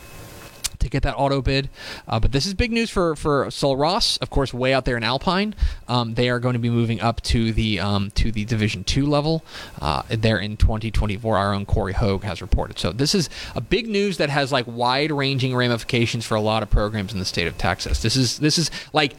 To 0.78 0.88
get 0.88 1.02
that 1.02 1.14
auto 1.18 1.42
bid, 1.42 1.68
uh, 2.08 2.18
but 2.20 2.32
this 2.32 2.46
is 2.46 2.54
big 2.54 2.72
news 2.72 2.88
for 2.88 3.14
for 3.14 3.50
Sul 3.50 3.76
Ross, 3.76 4.16
of 4.16 4.30
course, 4.30 4.54
way 4.54 4.72
out 4.72 4.86
there 4.86 4.96
in 4.96 5.04
Alpine. 5.04 5.54
Um, 5.88 6.14
they 6.14 6.30
are 6.30 6.38
going 6.40 6.54
to 6.54 6.58
be 6.58 6.70
moving 6.70 7.02
up 7.02 7.20
to 7.24 7.52
the 7.52 7.78
um, 7.80 8.10
to 8.12 8.32
the 8.32 8.46
Division 8.46 8.82
Two 8.84 9.04
level. 9.04 9.44
Uh, 9.78 10.04
there 10.08 10.38
in 10.38 10.56
2024, 10.56 11.36
our 11.36 11.52
own 11.52 11.66
Corey 11.66 11.92
Hogue 11.92 12.22
has 12.24 12.40
reported. 12.40 12.78
So 12.78 12.92
this 12.92 13.14
is 13.14 13.28
a 13.54 13.60
big 13.60 13.88
news 13.88 14.16
that 14.16 14.30
has 14.30 14.52
like 14.52 14.64
wide 14.66 15.12
ranging 15.12 15.54
ramifications 15.54 16.24
for 16.24 16.34
a 16.34 16.40
lot 16.40 16.62
of 16.62 16.70
programs 16.70 17.12
in 17.12 17.18
the 17.18 17.26
state 17.26 17.46
of 17.46 17.58
Texas. 17.58 18.00
This 18.00 18.16
is 18.16 18.38
this 18.38 18.56
is 18.56 18.70
like 18.94 19.12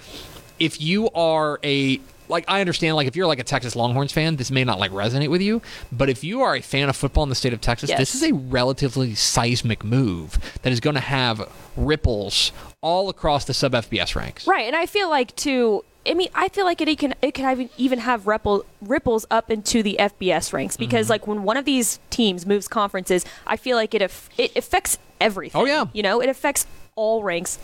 if 0.58 0.82
you 0.82 1.12
are 1.12 1.60
a 1.64 2.00
like 2.32 2.46
I 2.48 2.60
understand 2.62 2.96
like 2.96 3.08
if 3.08 3.16
you're 3.16 3.28
like 3.28 3.40
a 3.40 3.44
Texas 3.44 3.76
Longhorns 3.76 4.12
fan, 4.12 4.38
this 4.38 4.50
may 4.50 4.64
not 4.64 4.80
like 4.80 4.92
resonate 4.92 5.30
with 5.30 5.42
you, 5.42 5.62
but 5.92 6.10
if 6.10 6.24
you 6.24 6.42
are 6.42 6.56
a 6.56 6.62
fan 6.62 6.90
of 6.90 6.96
football 6.96 7.24
in 7.24 7.30
the 7.30 7.36
state 7.36 7.54
of 7.54 7.62
Texas, 7.62 7.90
Yes. 7.90 8.00
this 8.00 8.16
is 8.16 8.24
a 8.24 8.34
relatively 8.34 9.14
seismic 9.14 9.84
move 9.84 10.40
that 10.64 10.72
is 10.74 10.80
going 10.80 10.96
to 10.96 11.00
have 11.02 11.48
ripples 11.78 12.52
all 12.82 13.10
across 13.10 13.46
the 13.46 13.54
sub 13.54 13.74
FBS 13.74 14.16
ranks. 14.16 14.48
Right, 14.48 14.66
and 14.66 14.76
I 14.76 14.86
feel 14.86 15.10
like 15.10 15.36
too. 15.36 15.84
I 16.04 16.16
mean, 16.16 16.30
I 16.34 16.48
feel 16.50 16.66
like 16.66 16.82
it 16.82 16.98
can 16.98 17.14
it 17.22 17.34
can 17.36 17.70
even 17.78 18.00
have 18.00 18.26
ripple, 18.26 18.66
ripples 18.82 19.28
up 19.30 19.52
into 19.52 19.84
the 19.84 19.98
FBS 20.00 20.52
ranks 20.52 20.76
because 20.76 21.06
Mm-hmm. 21.06 21.12
like 21.12 21.28
when 21.28 21.44
one 21.44 21.58
of 21.58 21.66
these 21.66 22.00
teams 22.10 22.46
moves 22.48 22.68
conferences, 22.68 23.24
I 23.46 23.56
feel 23.58 23.78
like 23.78 23.94
it 23.94 24.02
it 24.38 24.56
affects 24.56 24.98
everything. 25.20 25.62
Oh, 25.62 25.66
yeah. 25.66 25.86
you 25.94 26.02
know, 26.02 26.20
it 26.20 26.28
affects 26.30 26.66
all 26.96 27.22
ranks. 27.24 27.60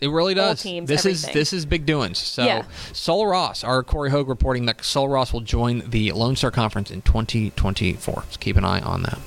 It 0.00 0.08
really 0.08 0.34
does. 0.34 0.62
teams, 0.62 0.88
this 0.88 1.04
is 1.04 1.22
this 1.32 1.52
is 1.52 1.66
big 1.66 1.84
doings. 1.86 2.18
So 2.18 2.44
Yeah. 2.44 2.64
Sul 2.92 3.26
Ross, 3.26 3.62
our 3.62 3.82
Corey 3.82 4.10
Hogue 4.10 4.28
reporting 4.28 4.66
that 4.66 4.84
Sul 4.84 5.08
Ross 5.08 5.32
will 5.32 5.40
join 5.42 5.82
the 5.90 6.12
Lone 6.12 6.36
Star 6.36 6.50
Conference 6.50 6.90
in 6.90 7.02
2024. 7.02 8.24
So 8.30 8.38
keep 8.38 8.56
an 8.56 8.64
eye 8.64 8.80
on 8.80 9.02
that. 9.02 9.18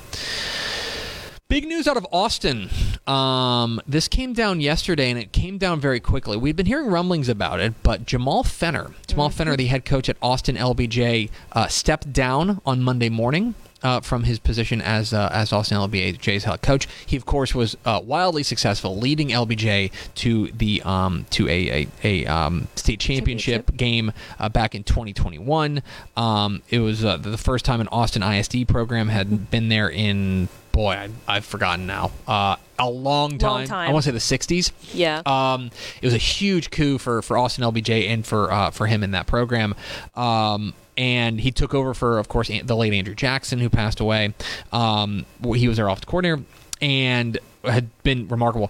Big 1.48 1.66
news 1.68 1.86
out 1.86 1.96
of 1.98 2.06
Austin. 2.10 2.70
Um, 3.06 3.78
this 3.86 4.08
came 4.08 4.32
down 4.32 4.60
yesterday, 4.60 5.10
and 5.10 5.18
it 5.20 5.30
came 5.30 5.58
down 5.58 5.78
very 5.78 6.00
quickly. 6.00 6.36
We've 6.38 6.56
been 6.56 6.66
hearing 6.66 6.88
rumblings 6.88 7.28
about 7.28 7.60
it, 7.60 7.74
but 7.82 8.06
Jamal 8.06 8.42
Fenner, 8.42 8.90
Jamal 9.06 9.28
Mm-hmm. 9.28 9.36
Fenner, 9.36 9.56
the 9.56 9.66
head 9.66 9.84
coach 9.84 10.08
at 10.08 10.16
Austin 10.22 10.56
LBJ, 10.56 11.30
uh, 11.52 11.68
stepped 11.68 12.12
down 12.12 12.60
on 12.64 12.82
Monday 12.82 13.10
morning. 13.10 13.54
Uh, 13.84 14.00
from 14.00 14.24
his 14.24 14.38
position 14.38 14.80
as 14.80 15.12
uh, 15.12 15.28
as 15.30 15.52
Austin 15.52 15.76
LBJ's 15.76 16.44
head 16.44 16.62
coach, 16.62 16.88
he 17.04 17.16
of 17.16 17.26
course 17.26 17.54
was 17.54 17.76
uh, 17.84 18.00
wildly 18.02 18.42
successful, 18.42 18.96
leading 18.96 19.28
LBJ 19.28 19.92
to 20.14 20.48
the 20.52 20.80
um, 20.82 21.26
to 21.30 21.46
a 21.48 21.82
a, 21.82 21.88
a 22.02 22.26
um, 22.26 22.66
state 22.76 22.98
championship, 22.98 23.66
Championship. 23.66 23.76
game 23.76 24.12
uh, 24.38 24.48
back 24.48 24.74
in 24.74 24.84
2021. 24.84 25.82
Um, 26.16 26.62
it 26.70 26.78
was 26.78 27.04
uh, 27.04 27.18
the 27.18 27.36
first 27.36 27.66
time 27.66 27.80
an 27.82 27.88
Austin 27.88 28.22
ISD 28.22 28.66
program 28.66 29.08
had 29.08 29.50
been 29.50 29.68
there 29.68 29.90
in 29.90 30.48
boy, 30.74 30.92
I, 30.92 31.08
I've 31.28 31.44
forgotten 31.44 31.86
now. 31.86 32.10
Uh, 32.26 32.56
a 32.78 32.90
long 32.90 33.38
time. 33.38 33.66
time. 33.66 33.88
I 33.88 33.92
want 33.92 34.04
to 34.04 34.18
say 34.18 34.36
the 34.36 34.54
60s. 34.62 34.72
Yeah. 34.92 35.22
Um, 35.24 35.70
it 36.02 36.06
was 36.06 36.14
a 36.14 36.18
huge 36.18 36.70
coup 36.70 36.98
for, 36.98 37.22
for 37.22 37.38
Austin 37.38 37.64
LBJ 37.64 38.08
and 38.08 38.26
for 38.26 38.50
uh, 38.52 38.70
for 38.70 38.86
him 38.86 39.02
in 39.02 39.12
that 39.12 39.26
program. 39.26 39.74
Um, 40.16 40.74
and 40.96 41.40
he 41.40 41.50
took 41.50 41.74
over 41.74 41.94
for, 41.94 42.18
of 42.18 42.28
course, 42.28 42.48
the 42.48 42.76
late 42.76 42.92
Andrew 42.92 43.14
Jackson, 43.14 43.58
who 43.58 43.68
passed 43.68 44.00
away. 44.00 44.34
Um, 44.72 45.26
he 45.54 45.68
was 45.68 45.76
their 45.76 45.88
offensive 45.88 46.06
coordinator 46.06 46.42
and 46.80 47.38
had 47.64 47.88
been 48.02 48.28
remarkable. 48.28 48.68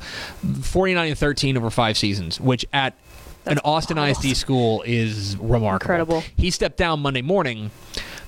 49 0.62 1.08
and 1.08 1.18
13 1.18 1.56
over 1.56 1.70
five 1.70 1.96
seasons, 1.98 2.40
which 2.40 2.64
at 2.72 2.94
an 3.46 3.58
Austin 3.64 3.96
wild. 3.96 4.24
ISD 4.24 4.36
school 4.36 4.82
is 4.86 5.36
remarkable. 5.36 5.94
Incredible. 5.94 6.24
He 6.36 6.50
stepped 6.50 6.76
down 6.76 7.00
Monday 7.00 7.22
morning. 7.22 7.70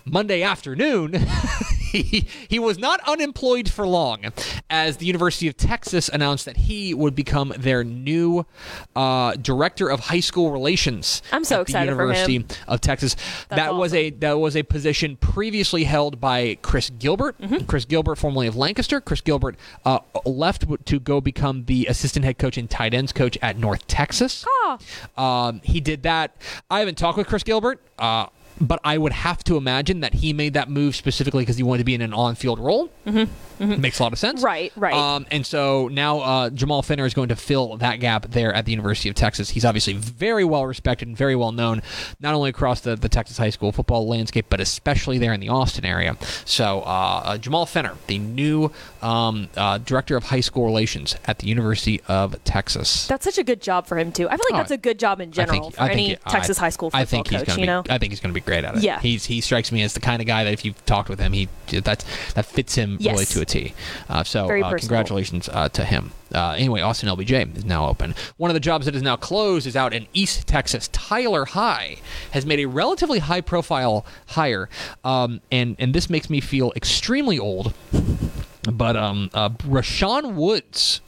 Monday 0.09 0.43
afternoon, 0.45 1.13
he, 1.93 2.27
he 2.49 2.59
was 2.59 2.79
not 2.79 3.01
unemployed 3.07 3.71
for 3.71 3.87
long 3.87 4.25
as 4.71 4.99
the 4.99 5.07
University 5.07 5.49
of 5.49 5.57
Texas 5.57 6.09
announced 6.09 6.45
that 6.45 6.57
he 6.57 6.95
would 6.95 7.15
become 7.15 7.53
their 7.57 7.85
new 7.85 8.47
uh, 8.95 9.35
director 9.35 9.89
of 9.89 10.01
high 10.01 10.21
school 10.21 10.51
relations. 10.51 11.23
I'm 11.33 11.45
so 11.45 11.57
at 11.57 11.63
excited 11.63 11.93
the 11.93 11.97
for 11.97 12.03
him. 12.03 12.31
University 12.31 12.63
of 12.69 12.81
Texas. 12.81 13.15
That's 13.49 13.63
that 13.63 13.75
was 13.75 13.95
a 13.95 14.11
that 14.11 14.39
was 14.39 14.57
a 14.57 14.63
position 14.63 15.17
previously 15.17 15.85
held 15.85 16.21
by 16.21 16.59
Chris 16.63 16.91
Gilbert. 16.91 17.39
Mm-hmm. 17.41 17.67
Chris 17.67 17.85
Gilbert, 17.85 18.17
formerly 18.17 18.47
of 18.47 18.57
Lancaster. 18.57 19.01
Chris 19.01 19.21
Gilbert 19.21 19.57
uh, 19.85 20.01
left 20.25 20.65
to 20.87 21.01
go 21.01 21.21
become 21.21 21.65
the 21.65 21.87
assistant 21.87 22.25
head 22.25 22.39
coach 22.39 22.57
and 22.57 22.69
tight 22.69 22.95
ends 22.95 23.13
coach 23.13 23.39
at 23.43 23.59
North 23.59 23.87
Texas. 23.87 24.45
Ah. 24.49 24.79
Um, 25.17 25.61
he 25.63 25.81
did 25.81 26.03
that. 26.03 26.37
I 26.71 26.81
haven't 26.81 26.99
talked 26.99 27.19
with 27.19 27.27
Chris 27.27 27.43
Gilbert, 27.43 27.81
uh, 27.99 28.27
but 28.61 28.81
I 28.85 28.99
would 28.99 29.13
have 29.13 29.43
to 29.45 29.57
imagine 29.57 30.01
that 30.01 30.15
he 30.15 30.33
made 30.33 30.55
that 30.55 30.69
move 30.71 30.97
specifically 30.97 31.43
because 31.43 31.57
he 31.57 31.63
wanted 31.63 31.79
to 31.79 31.85
be 31.85 31.95
in 31.95 32.01
an 32.03 32.13
on-field 32.15 32.59
role. 32.59 32.91
Makes 33.59 34.01
a 34.01 34.03
lot 34.03 34.13
of 34.13 34.19
sense. 34.19 34.41
Mm-hmm. 34.41 34.47
Right, 34.47 34.73
right. 34.77 34.93
Um, 34.95 35.27
and 35.31 35.47
so 35.47 35.89
now 35.89 36.19
uh, 36.21 36.51
Jamal 36.51 36.83
Fenner 36.83 37.07
is 37.07 37.15
going 37.15 37.31
to 37.31 37.37
fill 37.37 37.79
that 37.79 38.01
gap 38.01 38.27
there 38.31 38.53
at 38.53 38.67
the 38.67 38.71
University 38.73 39.09
of 39.09 39.15
Texas. 39.15 39.49
He's 39.51 39.65
obviously 39.65 39.95
very 39.95 40.45
well 40.45 40.67
respected 40.67 41.09
and 41.09 41.17
very 41.17 41.35
well 41.37 41.53
known, 41.53 41.81
not 42.21 42.35
only 42.35 42.51
across 42.51 42.81
the, 42.83 42.97
the 42.97 43.09
Texas 43.09 43.39
high 43.39 43.49
school 43.51 43.73
football 43.73 44.07
landscape, 44.07 44.47
but 44.51 44.61
especially 44.61 45.17
there 45.17 45.33
in 45.33 45.41
the 45.41 45.49
Austin 45.49 45.87
area. 45.87 46.17
So 46.45 46.81
uh, 46.81 47.23
uh, 47.25 47.39
Jamal 47.39 47.65
Fenner, 47.65 47.95
the 48.09 48.19
new 48.19 48.71
um, 49.01 49.49
uh, 49.57 49.79
director 49.79 50.17
of 50.17 50.25
high 50.25 50.41
school 50.41 50.67
relations 50.67 51.17
at 51.25 51.39
the 51.39 51.47
University 51.47 52.03
of 52.09 52.43
Texas. 52.45 53.07
That's 53.07 53.25
such 53.25 53.39
a 53.39 53.45
good 53.45 53.63
job 53.63 53.87
for 53.87 53.97
him 53.99 54.13
too. 54.13 54.29
I 54.29 54.37
feel 54.37 54.45
like 54.51 54.55
Oh, 54.55 54.57
that's 54.59 54.71
a 54.71 54.77
good 54.77 54.99
job 54.99 55.21
in 55.21 55.31
I 55.31 55.33
general 55.33 55.61
think- 55.71 55.75
for 55.77 55.81
I 55.83 55.89
think 55.95 55.99
any 56.11 56.19
I- 56.27 56.31
Texas 56.31 56.59
high 56.59 56.69
school 56.71 56.91
football 56.91 57.01
I 57.01 57.05
think 57.07 57.29
he's 57.29 57.41
coach. 57.43 57.49
you 57.57 57.63
be. 57.63 57.67
know, 57.67 57.83
I 57.89 57.97
think 57.99 58.13
he's 58.13 58.21
going 58.21 58.33
to 58.35 58.39
be 58.41 58.45
great 58.47 58.65
at 58.65 58.77
it. 58.77 58.83
Yeah. 58.83 59.01
he's 59.01 59.27
he 59.27 59.41
strikes 59.43 59.71
me 59.71 59.83
as 59.83 59.93
the 59.95 60.01
kind 60.01 60.23
of 60.23 60.27
guy 60.27 60.45
that 60.45 60.53
if 60.53 60.65
you've 60.65 60.83
talked 60.87 61.09
with 61.11 61.19
him, 61.21 61.33
he 61.33 61.49
that's 61.69 62.05
that 62.33 62.47
fits 62.47 62.75
him 62.77 62.97
Yes. 63.01 63.13
really 63.13 63.25
to 63.27 63.41
a 63.43 63.45
T. 63.45 63.75
Uh, 64.09 64.25
so 64.25 64.47
uh, 64.51 64.77
congratulations 64.79 65.49
uh, 65.53 65.69
to 65.71 65.85
him. 65.85 66.13
Uh, 66.35 66.53
anyway, 66.57 66.81
Austin 66.81 67.09
LBJ 67.09 67.57
is 67.57 67.65
now 67.65 67.87
open. 67.89 68.15
One 68.37 68.51
of 68.51 68.55
the 68.55 68.61
jobs 68.61 68.87
that 68.87 68.95
is 68.97 69.03
now 69.03 69.17
closed 69.17 69.67
is 69.67 69.77
out 69.77 69.93
in 69.93 70.07
East 70.13 70.47
Texas. 70.49 70.89
Tyler 70.93 71.45
High 71.45 71.99
has 72.33 72.45
made 72.45 72.59
a 72.59 72.67
relatively 72.67 73.21
high-profile 73.21 74.05
hire, 74.29 74.69
um, 75.05 75.41
and 75.53 75.77
and 75.79 75.95
this 75.95 76.09
makes 76.11 76.29
me 76.31 76.41
feel 76.41 76.73
extremely 76.75 77.39
old. 77.39 77.75
But 78.71 78.97
um, 78.97 79.31
uh, 79.33 79.51
Rashaun 79.51 80.35
Woods 80.35 81.01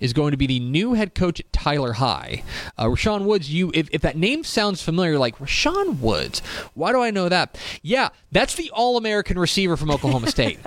is 0.00 0.12
going 0.12 0.32
to 0.32 0.36
be 0.36 0.46
the 0.46 0.58
new 0.58 0.94
head 0.94 1.14
coach 1.14 1.40
at 1.40 1.52
Tyler 1.52 1.94
High. 1.94 2.42
Uh, 2.76 2.86
Rashaun 2.86 3.24
Woods, 3.24 3.52
you 3.52 3.70
if, 3.74 3.88
if 3.92 4.02
that 4.02 4.16
name 4.16 4.42
sounds 4.42 4.82
familiar, 4.82 5.18
like 5.18 5.38
Rashaun 5.38 6.00
Woods, 6.00 6.40
why 6.74 6.92
do 6.92 7.00
I 7.00 7.10
know 7.10 7.28
that? 7.28 7.58
Yeah, 7.82 8.08
that's 8.32 8.54
the 8.54 8.70
All-American 8.70 9.38
receiver 9.38 9.76
from 9.76 9.90
Oklahoma 9.90 10.28
State. 10.28 10.58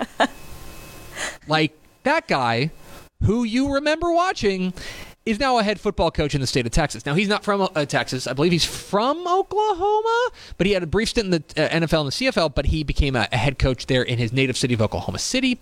like 1.48 1.72
that 2.04 2.28
guy 2.28 2.70
who 3.24 3.44
you 3.44 3.74
remember 3.74 4.12
watching 4.12 4.72
is 5.26 5.40
now 5.40 5.58
a 5.58 5.62
head 5.62 5.80
football 5.80 6.10
coach 6.10 6.34
in 6.34 6.40
the 6.40 6.46
state 6.46 6.66
of 6.66 6.72
Texas. 6.72 7.06
Now 7.06 7.14
he's 7.14 7.28
not 7.28 7.44
from 7.44 7.62
uh, 7.62 7.84
Texas. 7.86 8.26
I 8.26 8.34
believe 8.34 8.52
he's 8.52 8.64
from 8.64 9.26
Oklahoma, 9.26 10.30
but 10.58 10.66
he 10.66 10.72
had 10.72 10.82
a 10.82 10.86
brief 10.86 11.08
stint 11.08 11.26
in 11.26 11.30
the 11.30 11.64
uh, 11.64 11.80
NFL 11.80 12.00
and 12.00 12.08
the 12.08 12.12
CFL. 12.12 12.54
But 12.54 12.66
he 12.66 12.84
became 12.84 13.16
a, 13.16 13.26
a 13.32 13.36
head 13.36 13.58
coach 13.58 13.86
there 13.86 14.02
in 14.02 14.18
his 14.18 14.32
native 14.32 14.56
city 14.56 14.74
of 14.74 14.82
Oklahoma 14.82 15.18
City, 15.18 15.58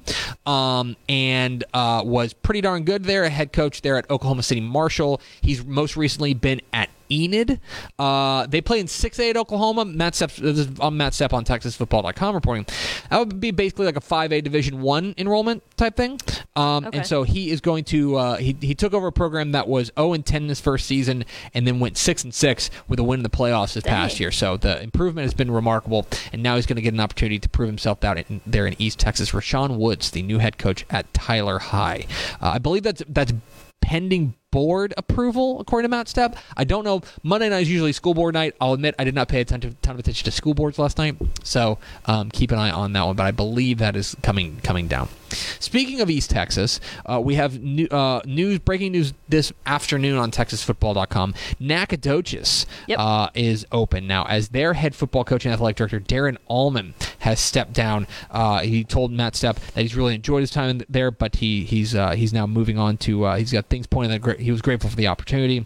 um, 0.46 0.96
and 1.08 1.64
uh, 1.74 2.02
was 2.04 2.32
pretty 2.32 2.60
darn 2.60 2.84
good 2.84 3.04
there. 3.04 3.24
A 3.24 3.30
head 3.30 3.52
coach 3.52 3.82
there 3.82 3.96
at 3.96 4.10
Oklahoma 4.10 4.42
City 4.42 4.60
Marshall. 4.60 5.20
He's 5.40 5.64
most 5.64 5.96
recently 5.96 6.34
been 6.34 6.60
at 6.72 6.88
Enid. 7.12 7.60
Uh, 7.98 8.46
they 8.46 8.60
play 8.60 8.80
in 8.80 8.86
6A 8.86 9.30
at 9.30 9.36
Oklahoma. 9.36 9.84
Matt 9.84 10.14
this 10.14 10.38
is 10.40 10.78
on 10.78 10.96
Matt 10.96 11.12
Stepp 11.12 11.32
on 11.32 11.44
TexasFootball.com 11.44 12.34
reporting. 12.34 12.66
That 13.10 13.18
would 13.18 13.40
be 13.40 13.50
basically 13.50 13.86
like 13.86 13.96
a 13.96 14.00
5A 14.00 14.42
Division 14.42 14.80
One 14.82 15.14
enrollment 15.18 15.62
type 15.76 15.96
thing. 15.96 16.18
Um, 16.56 16.82
Okay. 16.84 16.98
And 16.98 17.06
so 17.06 17.22
he 17.22 17.50
is 17.50 17.60
going 17.60 17.84
to 17.84 18.16
uh, 18.16 18.36
he, 18.36 18.56
he 18.60 18.74
took 18.74 18.92
over 18.92 19.06
a 19.06 19.12
program 19.12 19.52
that 19.52 19.68
was 19.68 19.90
0 19.98 20.12
and 20.14 20.26
10 20.26 20.42
in 20.42 20.48
his 20.48 20.60
first 20.60 20.86
season, 20.86 21.24
and 21.54 21.66
then 21.66 21.80
went 21.80 21.96
6 21.96 22.24
and 22.24 22.34
6 22.34 22.70
with 22.88 22.98
a 22.98 23.02
win 23.02 23.20
in 23.20 23.22
the 23.22 23.30
playoffs 23.30 23.74
this 23.74 23.84
past 23.84 24.18
year. 24.20 24.30
So 24.30 24.56
the 24.56 24.82
improvement 24.82 25.24
has 25.24 25.34
been 25.34 25.50
remarkable, 25.50 26.06
and 26.32 26.42
now 26.42 26.56
he's 26.56 26.66
going 26.66 26.76
to 26.76 26.82
get 26.82 26.92
an 26.92 27.00
opportunity 27.00 27.38
to 27.38 27.48
prove 27.48 27.68
himself 27.68 28.02
out 28.04 28.18
in, 28.18 28.40
there 28.46 28.66
in 28.66 28.74
East 28.80 28.98
Texas. 28.98 29.30
Rashaun 29.30 29.76
Woods, 29.76 30.10
the 30.10 30.22
new 30.22 30.38
head 30.38 30.58
coach 30.58 30.84
at 30.90 31.12
Tyler 31.14 31.58
High, 31.58 32.06
uh, 32.40 32.48
I 32.48 32.58
believe 32.58 32.82
that's 32.82 33.02
that's 33.08 33.32
pending 33.82 34.34
board 34.50 34.92
approval, 34.98 35.60
according 35.60 35.84
to 35.84 35.88
Matt 35.96 36.06
Stepp. 36.06 36.36
I 36.56 36.64
don't 36.64 36.84
know. 36.84 37.00
Monday 37.22 37.48
night 37.48 37.62
is 37.62 37.70
usually 37.70 37.92
school 37.92 38.12
board 38.12 38.34
night. 38.34 38.54
I'll 38.60 38.74
admit 38.74 38.94
I 38.98 39.04
did 39.04 39.14
not 39.14 39.28
pay 39.28 39.40
a 39.40 39.44
ton, 39.46 39.60
to, 39.62 39.70
ton 39.82 39.94
of 39.94 40.00
attention 40.00 40.24
to 40.26 40.30
school 40.30 40.52
boards 40.54 40.78
last 40.78 40.98
night, 40.98 41.16
so 41.42 41.78
um, 42.06 42.30
keep 42.30 42.50
an 42.52 42.58
eye 42.58 42.70
on 42.70 42.92
that 42.92 43.06
one. 43.06 43.16
But 43.16 43.24
I 43.24 43.30
believe 43.30 43.78
that 43.78 43.96
is 43.96 44.14
coming 44.22 44.58
coming 44.62 44.88
down. 44.88 45.08
Speaking 45.58 46.02
of 46.02 46.10
East 46.10 46.28
Texas, 46.30 46.78
uh, 47.06 47.18
we 47.18 47.36
have 47.36 47.62
new, 47.62 47.86
uh, 47.86 48.20
news, 48.26 48.58
breaking 48.58 48.92
news 48.92 49.14
this 49.30 49.50
afternoon 49.64 50.18
on 50.18 50.30
TexasFootball.com. 50.30 51.34
Nacogdoches 51.58 52.66
Yep. 52.86 52.98
uh, 52.98 53.28
is 53.34 53.66
open 53.72 54.06
now 54.06 54.24
as 54.26 54.50
their 54.50 54.74
head 54.74 54.94
football 54.94 55.24
coach 55.24 55.46
and 55.46 55.54
athletic 55.54 55.76
director 55.76 56.00
Darren 56.00 56.36
Allman 56.48 56.92
has 57.22 57.38
stepped 57.40 57.72
down. 57.72 58.06
Uh, 58.30 58.60
he 58.60 58.84
told 58.84 59.12
Matt 59.12 59.34
Stepp 59.34 59.56
that 59.74 59.80
he's 59.82 59.94
really 59.94 60.14
enjoyed 60.14 60.40
his 60.40 60.50
time 60.50 60.82
there, 60.88 61.10
but 61.10 61.36
he 61.36 61.64
he's 61.64 61.94
uh, 61.94 62.10
he's 62.12 62.32
now 62.32 62.46
moving 62.46 62.78
on 62.78 62.96
to 62.98 63.24
uh, 63.24 63.36
he's 63.36 63.52
got 63.52 63.66
things 63.66 63.86
pointing 63.86 64.20
that 64.20 64.40
he 64.40 64.50
was 64.50 64.60
grateful 64.60 64.90
for 64.90 64.96
the 64.96 65.06
opportunity. 65.06 65.64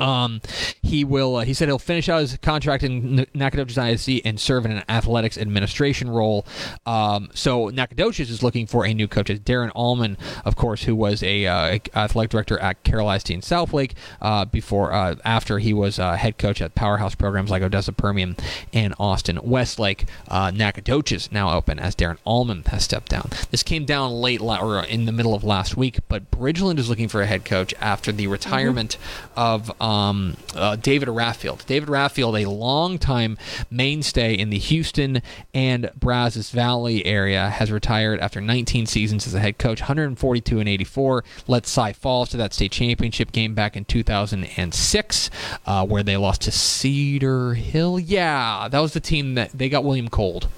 Um, 0.00 0.40
he 0.82 1.04
will. 1.04 1.36
Uh, 1.36 1.44
he 1.44 1.54
said 1.54 1.68
he'll 1.68 1.78
finish 1.78 2.08
out 2.08 2.20
his 2.20 2.36
contract 2.38 2.82
in 2.82 3.20
N- 3.20 3.26
Nacogdoches 3.34 3.78
ISD 3.78 4.22
and 4.24 4.40
serve 4.40 4.64
in 4.64 4.72
an 4.72 4.84
athletics 4.88 5.36
administration 5.38 6.08
role. 6.10 6.46
Um, 6.86 7.30
so 7.34 7.68
Nacogdoches 7.68 8.30
is 8.30 8.42
looking 8.42 8.66
for 8.66 8.86
a 8.86 8.94
new 8.94 9.08
coach. 9.08 9.30
It's 9.30 9.40
Darren 9.40 9.70
Allman, 9.74 10.16
of 10.44 10.56
course, 10.56 10.84
who 10.84 10.94
was 10.94 11.22
a 11.22 11.46
uh, 11.46 11.78
athletic 11.94 12.30
director 12.30 12.58
at 12.60 12.82
Carroll 12.84 13.10
ISD 13.10 13.30
in 13.30 13.40
Southlake 13.40 13.92
uh, 14.20 14.44
before 14.44 14.92
uh, 14.92 15.16
after 15.24 15.58
he 15.58 15.72
was 15.72 15.98
uh, 15.98 16.14
head 16.14 16.38
coach 16.38 16.62
at 16.62 16.74
powerhouse 16.74 17.14
programs 17.14 17.50
like 17.50 17.62
Odessa 17.62 17.92
Permian 17.92 18.36
and 18.72 18.94
Austin 18.98 19.38
Westlake. 19.42 20.06
Uh, 20.28 20.50
Nacogdoches 20.50 21.30
now 21.32 21.56
open 21.56 21.78
as 21.78 21.94
Darren 21.96 22.18
Allman 22.24 22.62
has 22.66 22.84
stepped 22.84 23.10
down. 23.10 23.30
This 23.50 23.62
came 23.62 23.84
down 23.84 24.12
late 24.12 24.40
la- 24.40 24.60
or 24.60 24.84
in 24.84 25.06
the 25.06 25.12
middle 25.12 25.34
of 25.34 25.44
last 25.44 25.76
week, 25.76 25.98
but 26.08 26.30
Bridgeland 26.30 26.78
is 26.78 26.88
looking 26.88 27.08
for 27.08 27.22
a 27.22 27.26
head 27.26 27.44
coach 27.44 27.74
after 27.80 28.12
the 28.12 28.26
retirement 28.26 28.96
of 29.36 29.70
um, 29.80 29.87
uh, 29.88 30.76
David 30.76 31.08
Raffield. 31.08 31.64
David 31.66 31.88
Raffield, 31.88 32.40
a 32.40 32.48
longtime 32.48 33.38
mainstay 33.70 34.34
in 34.34 34.50
the 34.50 34.58
Houston 34.58 35.22
and 35.54 35.90
Brazos 35.96 36.50
Valley 36.50 37.04
area, 37.06 37.48
has 37.48 37.72
retired 37.72 38.20
after 38.20 38.40
19 38.40 38.86
seasons 38.86 39.26
as 39.26 39.34
a 39.34 39.40
head 39.40 39.58
coach, 39.58 39.80
142 39.80 40.58
and 40.58 40.68
84. 40.68 41.24
Led 41.46 41.66
Cy 41.66 41.92
Falls 41.92 42.28
to 42.30 42.36
that 42.36 42.52
state 42.54 42.72
championship 42.72 43.32
game 43.32 43.54
back 43.54 43.76
in 43.76 43.84
2006, 43.84 45.30
uh, 45.66 45.86
where 45.86 46.02
they 46.02 46.16
lost 46.16 46.42
to 46.42 46.50
Cedar 46.50 47.54
Hill. 47.54 47.98
Yeah, 47.98 48.68
that 48.70 48.80
was 48.80 48.92
the 48.92 49.00
team 49.00 49.34
that 49.34 49.50
they 49.52 49.68
got 49.68 49.84
William 49.84 50.08
Cold. 50.08 50.48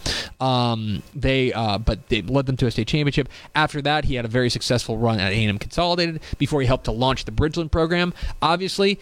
Um, 0.41 1.03
they, 1.15 1.53
uh, 1.53 1.79
but 1.79 2.09
they 2.09 2.23
led 2.23 2.47
them 2.47 2.57
to 2.59 2.67
a 2.67 2.71
state 2.71 2.89
championship. 2.89 3.29
After 3.55 3.83
that, 3.83 4.07
he 4.07 4.15
had 4.15 4.25
a 4.25 4.29
very 4.29 4.51
successful 4.51 4.99
run 4.99 5.21
at 5.21 5.33
A&M 5.33 5.59
Consolidated 5.59 6.21
before 6.39 6.61
he 6.61 6.67
helped 6.67 6.85
to 6.85 6.93
launch 6.93 7.25
the 7.25 7.33
Bridgeland 7.33 7.71
program. 7.71 8.15
Obviously, 8.41 8.99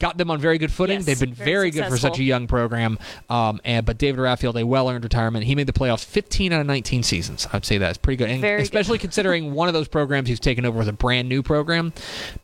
got 0.00 0.16
them 0.18 0.30
on 0.30 0.40
very 0.40 0.58
good 0.58 0.72
footing. 0.72 0.96
Yes, 0.98 1.06
They've 1.06 1.20
been 1.20 1.34
very 1.34 1.50
very, 1.50 1.70
good 1.70 1.86
for 1.88 1.96
such 1.96 2.18
a 2.18 2.24
young 2.24 2.48
program. 2.48 2.98
Um, 3.28 3.60
and 3.64 3.86
but 3.86 3.98
David 3.98 4.20
Raffield, 4.20 4.60
a 4.60 4.66
well-earned 4.66 5.04
retirement. 5.04 5.44
He 5.44 5.54
made 5.54 5.68
the 5.68 5.72
playoffs 5.72 6.04
15 6.04 6.52
out 6.52 6.60
of 6.60 6.66
19 6.66 7.04
seasons. 7.04 7.46
I'd 7.52 7.64
say 7.64 7.78
that's 7.78 7.98
pretty 7.98 8.16
good, 8.16 8.30
and 8.30 8.40
Very 8.40 8.58
good. 8.58 8.62
especially 8.64 8.98
considering 8.98 9.54
one 9.54 9.68
of 9.68 9.74
those 9.74 9.86
programs 9.86 10.28
he's 10.28 10.40
taken 10.40 10.64
over 10.66 10.78
was 10.78 10.88
a 10.88 10.92
brand 10.92 11.28
new 11.28 11.42
program. 11.42 11.92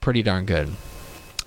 Pretty 0.00 0.22
darn 0.22 0.44
good. 0.44 0.70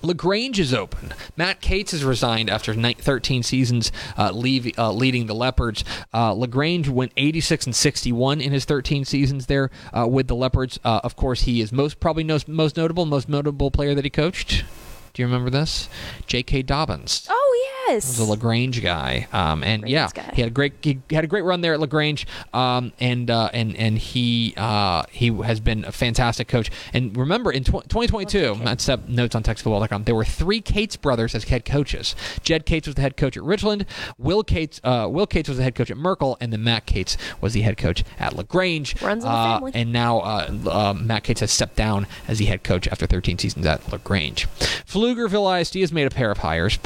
Lagrange 0.02 0.58
is 0.58 0.72
open. 0.72 1.12
Matt 1.36 1.60
Cates 1.60 1.92
has 1.92 2.04
resigned 2.04 2.48
after 2.48 2.72
ni- 2.74 2.94
13 2.94 3.42
seasons 3.42 3.92
uh, 4.16 4.30
leave, 4.30 4.72
uh, 4.78 4.90
leading 4.92 5.26
the 5.26 5.34
Leopards. 5.34 5.84
Uh, 6.14 6.32
Lagrange 6.32 6.88
went 6.88 7.12
86 7.18 7.66
and 7.66 7.76
61 7.76 8.40
in 8.40 8.50
his 8.50 8.64
13 8.64 9.04
seasons 9.04 9.44
there 9.44 9.70
uh, 9.92 10.06
with 10.08 10.26
the 10.26 10.34
Leopards. 10.34 10.80
Uh, 10.84 11.00
of 11.04 11.16
course, 11.16 11.42
he 11.42 11.60
is 11.60 11.70
most 11.70 12.00
probably 12.00 12.24
knows, 12.24 12.48
most 12.48 12.78
notable, 12.78 13.04
most 13.04 13.28
notable 13.28 13.70
player 13.70 13.94
that 13.94 14.04
he 14.04 14.10
coached. 14.10 14.64
Do 15.12 15.22
you 15.22 15.26
remember 15.26 15.50
this? 15.50 15.88
J.K. 16.26 16.62
Dobbins 16.62 17.26
Oh 17.28 17.39
yes. 17.88 18.06
was 18.06 18.18
a 18.18 18.24
Lagrange 18.30 18.82
guy, 18.82 19.26
um, 19.32 19.62
and 19.62 19.88
yeah, 19.88 20.08
guy. 20.14 20.30
he 20.34 20.42
had 20.42 20.48
a 20.50 20.54
great 20.54 20.74
he 20.82 21.00
had 21.10 21.24
a 21.24 21.26
great 21.26 21.42
run 21.44 21.60
there 21.60 21.74
at 21.74 21.80
Lagrange, 21.80 22.26
um, 22.54 22.92
and 23.00 23.30
uh, 23.30 23.50
and 23.52 23.76
and 23.76 23.98
he 23.98 24.54
uh, 24.56 25.02
he 25.10 25.28
has 25.42 25.60
been 25.60 25.84
a 25.84 25.92
fantastic 25.92 26.48
coach. 26.48 26.70
And 26.92 27.16
remember, 27.16 27.50
in 27.50 27.64
tw- 27.64 27.88
2022, 27.88 28.56
Matt 28.56 28.78
Stepp 28.78 29.08
notes 29.08 29.34
on 29.34 29.42
TexasFootball.com, 29.42 30.04
there 30.04 30.14
were 30.14 30.24
three 30.24 30.60
Cates 30.60 30.96
brothers 30.96 31.34
as 31.34 31.44
head 31.44 31.64
coaches. 31.64 32.14
Jed 32.42 32.66
Cates 32.66 32.86
was 32.86 32.94
the 32.94 33.02
head 33.02 33.16
coach 33.16 33.36
at 33.36 33.42
Richland. 33.42 33.86
Will 34.18 34.42
Cates 34.42 34.80
uh, 34.84 35.08
Will 35.10 35.26
Cates 35.26 35.48
was 35.48 35.58
the 35.58 35.64
head 35.64 35.74
coach 35.74 35.90
at 35.90 35.96
Merkel, 35.96 36.36
and 36.40 36.52
then 36.52 36.62
Matt 36.64 36.86
Cates 36.86 37.16
was 37.40 37.52
the 37.54 37.62
head 37.62 37.76
coach 37.76 38.04
at 38.18 38.34
Lagrange. 38.34 39.00
Runs 39.02 39.24
in 39.24 39.30
the 39.30 39.34
Uh, 39.36 39.54
family. 39.58 39.72
and 39.74 39.92
now 39.92 40.20
uh, 40.20 40.52
uh, 40.66 40.94
Matt 40.94 41.24
Cates 41.24 41.40
has 41.40 41.50
stepped 41.50 41.76
down 41.76 42.06
as 42.28 42.38
the 42.38 42.44
head 42.46 42.62
coach 42.64 42.86
after 42.88 43.06
13 43.06 43.38
seasons 43.38 43.66
at 43.66 43.90
Lagrange. 43.92 44.46
Pflugerville 44.86 45.60
ISD 45.60 45.76
has 45.76 45.92
made 45.92 46.06
a 46.06 46.10
pair 46.10 46.30
of 46.30 46.38
hires. 46.38 46.78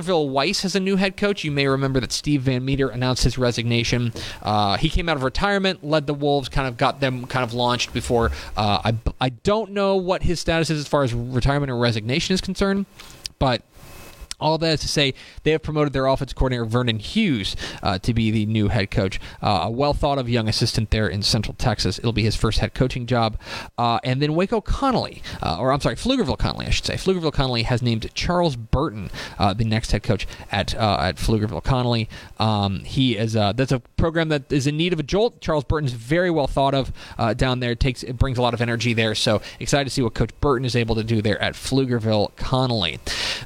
Pflugerville 0.00 0.28
Weiss 0.28 0.62
has 0.62 0.74
a 0.74 0.80
new 0.80 0.96
head 0.96 1.16
coach. 1.16 1.44
You 1.44 1.50
may 1.50 1.66
remember 1.66 2.00
that 2.00 2.12
Steve 2.12 2.42
Van 2.42 2.64
Meter 2.64 2.88
announced 2.88 3.24
his 3.24 3.38
resignation. 3.38 4.12
Uh, 4.42 4.76
he 4.76 4.88
came 4.88 5.08
out 5.08 5.16
of 5.16 5.22
retirement, 5.22 5.84
led 5.84 6.06
the 6.06 6.14
Wolves, 6.14 6.48
kind 6.48 6.66
of 6.66 6.76
got 6.76 7.00
them 7.00 7.26
kind 7.26 7.44
of 7.44 7.52
launched 7.52 7.92
before. 7.92 8.30
Uh, 8.56 8.80
I, 8.84 8.94
I 9.20 9.28
don't 9.30 9.72
know 9.72 9.96
what 9.96 10.22
his 10.22 10.40
status 10.40 10.70
is 10.70 10.80
as 10.80 10.88
far 10.88 11.02
as 11.02 11.14
retirement 11.14 11.70
or 11.70 11.76
resignation 11.76 12.34
is 12.34 12.40
concerned, 12.40 12.86
but 13.38 13.62
all 14.40 14.58
that 14.58 14.74
is 14.74 14.80
to 14.80 14.88
say, 14.88 15.14
they 15.42 15.52
have 15.52 15.62
promoted 15.62 15.92
their 15.92 16.06
offense 16.06 16.32
coordinator 16.32 16.64
Vernon 16.64 16.98
Hughes 16.98 17.56
uh, 17.82 17.98
to 17.98 18.14
be 18.14 18.30
the 18.30 18.46
new 18.46 18.68
head 18.68 18.90
coach. 18.90 19.20
Uh, 19.42 19.60
a 19.64 19.70
well 19.70 19.94
thought 19.94 20.18
of 20.18 20.28
young 20.28 20.48
assistant 20.48 20.90
there 20.90 21.08
in 21.08 21.22
Central 21.22 21.54
Texas. 21.54 21.98
It'll 21.98 22.12
be 22.12 22.22
his 22.22 22.36
first 22.36 22.58
head 22.58 22.74
coaching 22.74 23.06
job. 23.06 23.38
Uh, 23.78 23.98
and 24.04 24.20
then 24.20 24.34
Waco 24.34 24.60
Connolly, 24.60 25.22
uh, 25.42 25.58
or 25.58 25.72
I'm 25.72 25.80
sorry, 25.80 25.96
Pflugerville 25.96 26.38
Connolly, 26.38 26.66
I 26.66 26.70
should 26.70 26.86
say. 26.86 26.94
Pflugerville 26.94 27.32
Connolly 27.32 27.64
has 27.64 27.82
named 27.82 28.12
Charles 28.14 28.56
Burton 28.56 29.10
uh, 29.38 29.54
the 29.54 29.64
next 29.64 29.92
head 29.92 30.02
coach 30.02 30.26
at 30.50 30.74
uh, 30.74 30.98
at 31.00 31.16
Pflugerville 31.16 31.64
Connolly. 31.64 32.08
Um, 32.38 32.80
he 32.80 33.16
is 33.16 33.34
that's 33.34 33.72
a 33.72 33.80
program 33.96 34.28
that 34.30 34.50
is 34.50 34.66
in 34.66 34.76
need 34.76 34.92
of 34.92 35.00
a 35.00 35.02
jolt. 35.02 35.40
Charles 35.40 35.64
Burton 35.64 35.86
is 35.86 35.92
very 35.92 36.30
well 36.30 36.46
thought 36.46 36.74
of 36.74 36.92
down 37.36 37.60
there. 37.60 37.72
It 37.72 37.80
takes 37.80 38.02
it 38.02 38.18
brings 38.18 38.38
a 38.38 38.42
lot 38.42 38.54
of 38.54 38.60
energy 38.60 38.94
there. 38.94 39.14
So 39.14 39.42
excited 39.58 39.84
to 39.84 39.90
see 39.90 40.02
what 40.02 40.14
Coach 40.14 40.30
Burton 40.40 40.64
is 40.64 40.76
able 40.76 40.94
to 40.96 41.04
do 41.04 41.22
there 41.22 41.40
at 41.40 41.54
Pflugerville 41.54 42.34
Connolly. 42.36 42.98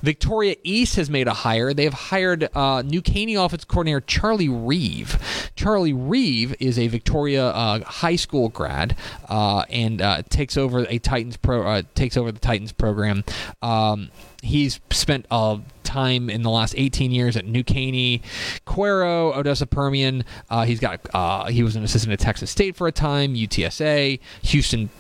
Victoria 0.02 0.56
East 0.62 0.83
has 0.96 1.10
made 1.10 1.26
a 1.26 1.32
hire. 1.32 1.72
They 1.72 1.84
have 1.84 1.94
hired 1.94 2.48
uh, 2.54 2.82
New 2.82 3.02
Caney 3.02 3.34
offense 3.34 3.64
coordinator 3.64 4.00
Charlie 4.00 4.48
Reeve. 4.48 5.50
Charlie 5.56 5.92
Reeve 5.92 6.54
is 6.60 6.78
a 6.78 6.88
Victoria 6.88 7.46
uh, 7.48 7.80
high 7.84 8.16
school 8.16 8.48
grad 8.48 8.96
uh, 9.28 9.64
and 9.70 10.00
uh, 10.00 10.22
takes 10.28 10.56
over 10.56 10.86
a 10.88 10.98
Titans 10.98 11.36
pro 11.36 11.66
uh, 11.66 11.82
takes 11.94 12.16
over 12.16 12.30
the 12.30 12.38
Titans 12.38 12.72
program. 12.72 13.24
Um, 13.62 14.10
he's 14.42 14.80
spent 14.90 15.26
uh, 15.30 15.58
time 15.82 16.28
in 16.28 16.42
the 16.42 16.50
last 16.50 16.74
18 16.76 17.10
years 17.10 17.36
at 17.36 17.44
New 17.46 17.64
Caney, 17.64 18.22
Cuero, 18.66 19.34
Odessa 19.34 19.66
Permian. 19.66 20.24
Uh, 20.50 20.64
he's 20.64 20.80
got 20.80 21.00
uh, 21.14 21.46
he 21.46 21.62
was 21.62 21.76
an 21.76 21.84
assistant 21.84 22.12
at 22.12 22.18
Texas 22.18 22.50
State 22.50 22.76
for 22.76 22.86
a 22.86 22.92
time, 22.92 23.34
UTSA, 23.34 24.20
Houston 24.42 24.90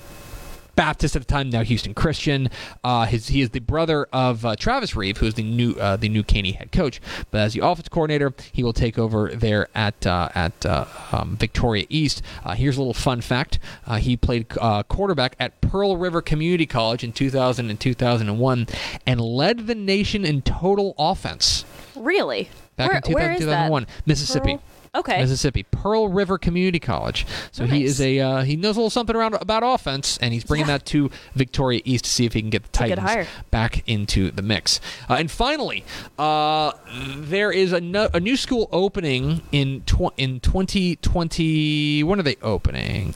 Baptist 0.76 1.16
at 1.16 1.22
the 1.22 1.26
time, 1.26 1.50
now 1.50 1.62
Houston 1.62 1.94
Christian. 1.94 2.48
Uh, 2.82 3.06
his, 3.06 3.28
he 3.28 3.40
is 3.40 3.50
the 3.50 3.60
brother 3.60 4.06
of 4.12 4.44
uh, 4.44 4.56
Travis 4.56 4.94
Reeve, 4.96 5.18
who 5.18 5.26
is 5.26 5.34
the 5.34 5.42
new 5.42 5.72
uh, 5.74 5.96
the 5.96 6.08
new 6.08 6.22
Caney 6.22 6.52
head 6.52 6.72
coach. 6.72 7.00
But 7.30 7.40
as 7.40 7.52
the 7.54 7.60
offense 7.64 7.88
coordinator, 7.88 8.32
he 8.52 8.62
will 8.62 8.72
take 8.72 8.98
over 8.98 9.30
there 9.34 9.68
at 9.74 10.06
uh, 10.06 10.28
at 10.34 10.66
uh, 10.66 10.86
um, 11.12 11.36
Victoria 11.36 11.86
East. 11.88 12.22
Uh, 12.44 12.54
here's 12.54 12.76
a 12.76 12.80
little 12.80 12.94
fun 12.94 13.20
fact: 13.20 13.58
uh, 13.86 13.96
he 13.96 14.16
played 14.16 14.46
uh, 14.60 14.82
quarterback 14.84 15.36
at 15.38 15.60
Pearl 15.60 15.96
River 15.96 16.20
Community 16.22 16.66
College 16.66 17.04
in 17.04 17.12
2000 17.12 17.70
and 17.70 17.80
2001, 17.80 18.66
and 19.06 19.20
led 19.20 19.66
the 19.66 19.74
nation 19.74 20.24
in 20.24 20.42
total 20.42 20.94
offense 20.98 21.64
Really? 21.96 22.48
back 22.76 22.88
where, 22.88 22.96
in 22.96 23.02
2000, 23.02 23.14
where 23.14 23.32
is 23.32 23.38
2001, 23.40 23.84
that? 23.84 24.06
Mississippi. 24.06 24.52
Pearl? 24.54 24.62
Okay. 24.94 25.18
Mississippi, 25.20 25.64
Pearl 25.70 26.08
River 26.08 26.38
Community 26.38 26.78
College. 26.78 27.26
So 27.52 27.64
he 27.66 27.80
Nice. 27.80 27.90
is 27.90 28.00
a 28.00 28.20
uh, 28.20 28.42
he 28.42 28.56
knows 28.56 28.76
a 28.76 28.80
little 28.80 28.90
something 28.90 29.16
around 29.16 29.34
about 29.34 29.62
offense, 29.64 30.18
and 30.18 30.32
he's 30.32 30.44
bringing 30.44 30.68
Yeah. 30.68 30.78
that 30.78 30.86
to 30.86 31.10
Victoria 31.34 31.80
East 31.84 32.04
to 32.04 32.10
see 32.10 32.24
if 32.26 32.32
he 32.32 32.40
can 32.40 32.50
get 32.50 32.62
the 32.62 32.68
Titans 32.70 33.26
back 33.50 33.82
into 33.88 34.30
the 34.30 34.42
mix. 34.42 34.80
Uh, 35.10 35.14
and 35.14 35.30
finally, 35.30 35.84
uh, 36.18 36.72
there 37.16 37.50
is 37.50 37.72
a, 37.72 37.80
no, 37.80 38.08
a 38.14 38.20
new 38.20 38.36
school 38.36 38.68
opening 38.72 39.42
in 39.52 39.82
tw- 39.82 40.12
in 40.16 40.38
2020. 40.40 42.02
When 42.04 42.20
are 42.20 42.22
they 42.22 42.36
opening? 42.42 43.14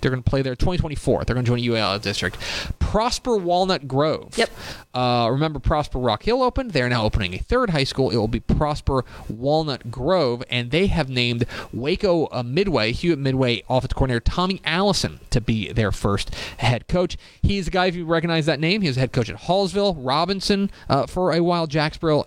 They're 0.00 0.10
going 0.10 0.22
to 0.22 0.28
play 0.30 0.42
there 0.42 0.54
2024. 0.54 1.24
They're 1.24 1.34
going 1.34 1.44
to 1.44 1.50
join 1.50 1.60
UIL 1.60 2.00
district. 2.00 2.38
Prosper 2.78 3.36
Walnut 3.36 3.86
Grove. 3.88 4.36
Yep. 4.36 4.50
Uh, 4.94 5.28
remember, 5.30 5.58
Prosper 5.58 5.98
Rock 5.98 6.24
Hill 6.24 6.42
opened. 6.42 6.72
They 6.72 6.82
are 6.82 6.88
now 6.88 7.04
opening 7.04 7.34
a 7.34 7.38
third 7.38 7.70
high 7.70 7.84
school. 7.84 8.10
It 8.10 8.16
will 8.16 8.28
be 8.28 8.40
Prosper 8.40 9.04
Walnut 9.28 9.90
Grove, 9.90 10.42
and 10.50 10.70
they 10.70 10.88
have 10.92 11.08
named 11.08 11.46
Waco 11.72 12.28
uh, 12.30 12.42
Midway, 12.42 12.92
Hewitt 12.92 13.18
Midway 13.18 13.62
offensive 13.68 13.96
coordinator 13.96 14.20
Tommy 14.20 14.60
Allison 14.64 15.20
to 15.30 15.40
be 15.40 15.72
their 15.72 15.92
first 15.92 16.34
head 16.58 16.86
coach. 16.88 17.16
He's 17.42 17.68
a 17.68 17.70
guy, 17.70 17.86
if 17.86 17.96
you 17.96 18.04
recognize 18.04 18.46
that 18.46 18.60
name, 18.60 18.82
he 18.82 18.88
was 18.88 18.96
head 18.96 19.12
coach 19.12 19.28
at 19.28 19.36
Hallsville, 19.36 19.94
Robinson 19.98 20.70
uh, 20.88 21.06
for 21.06 21.32
a 21.32 21.40
while, 21.40 21.66
Jacksboro, 21.66 22.26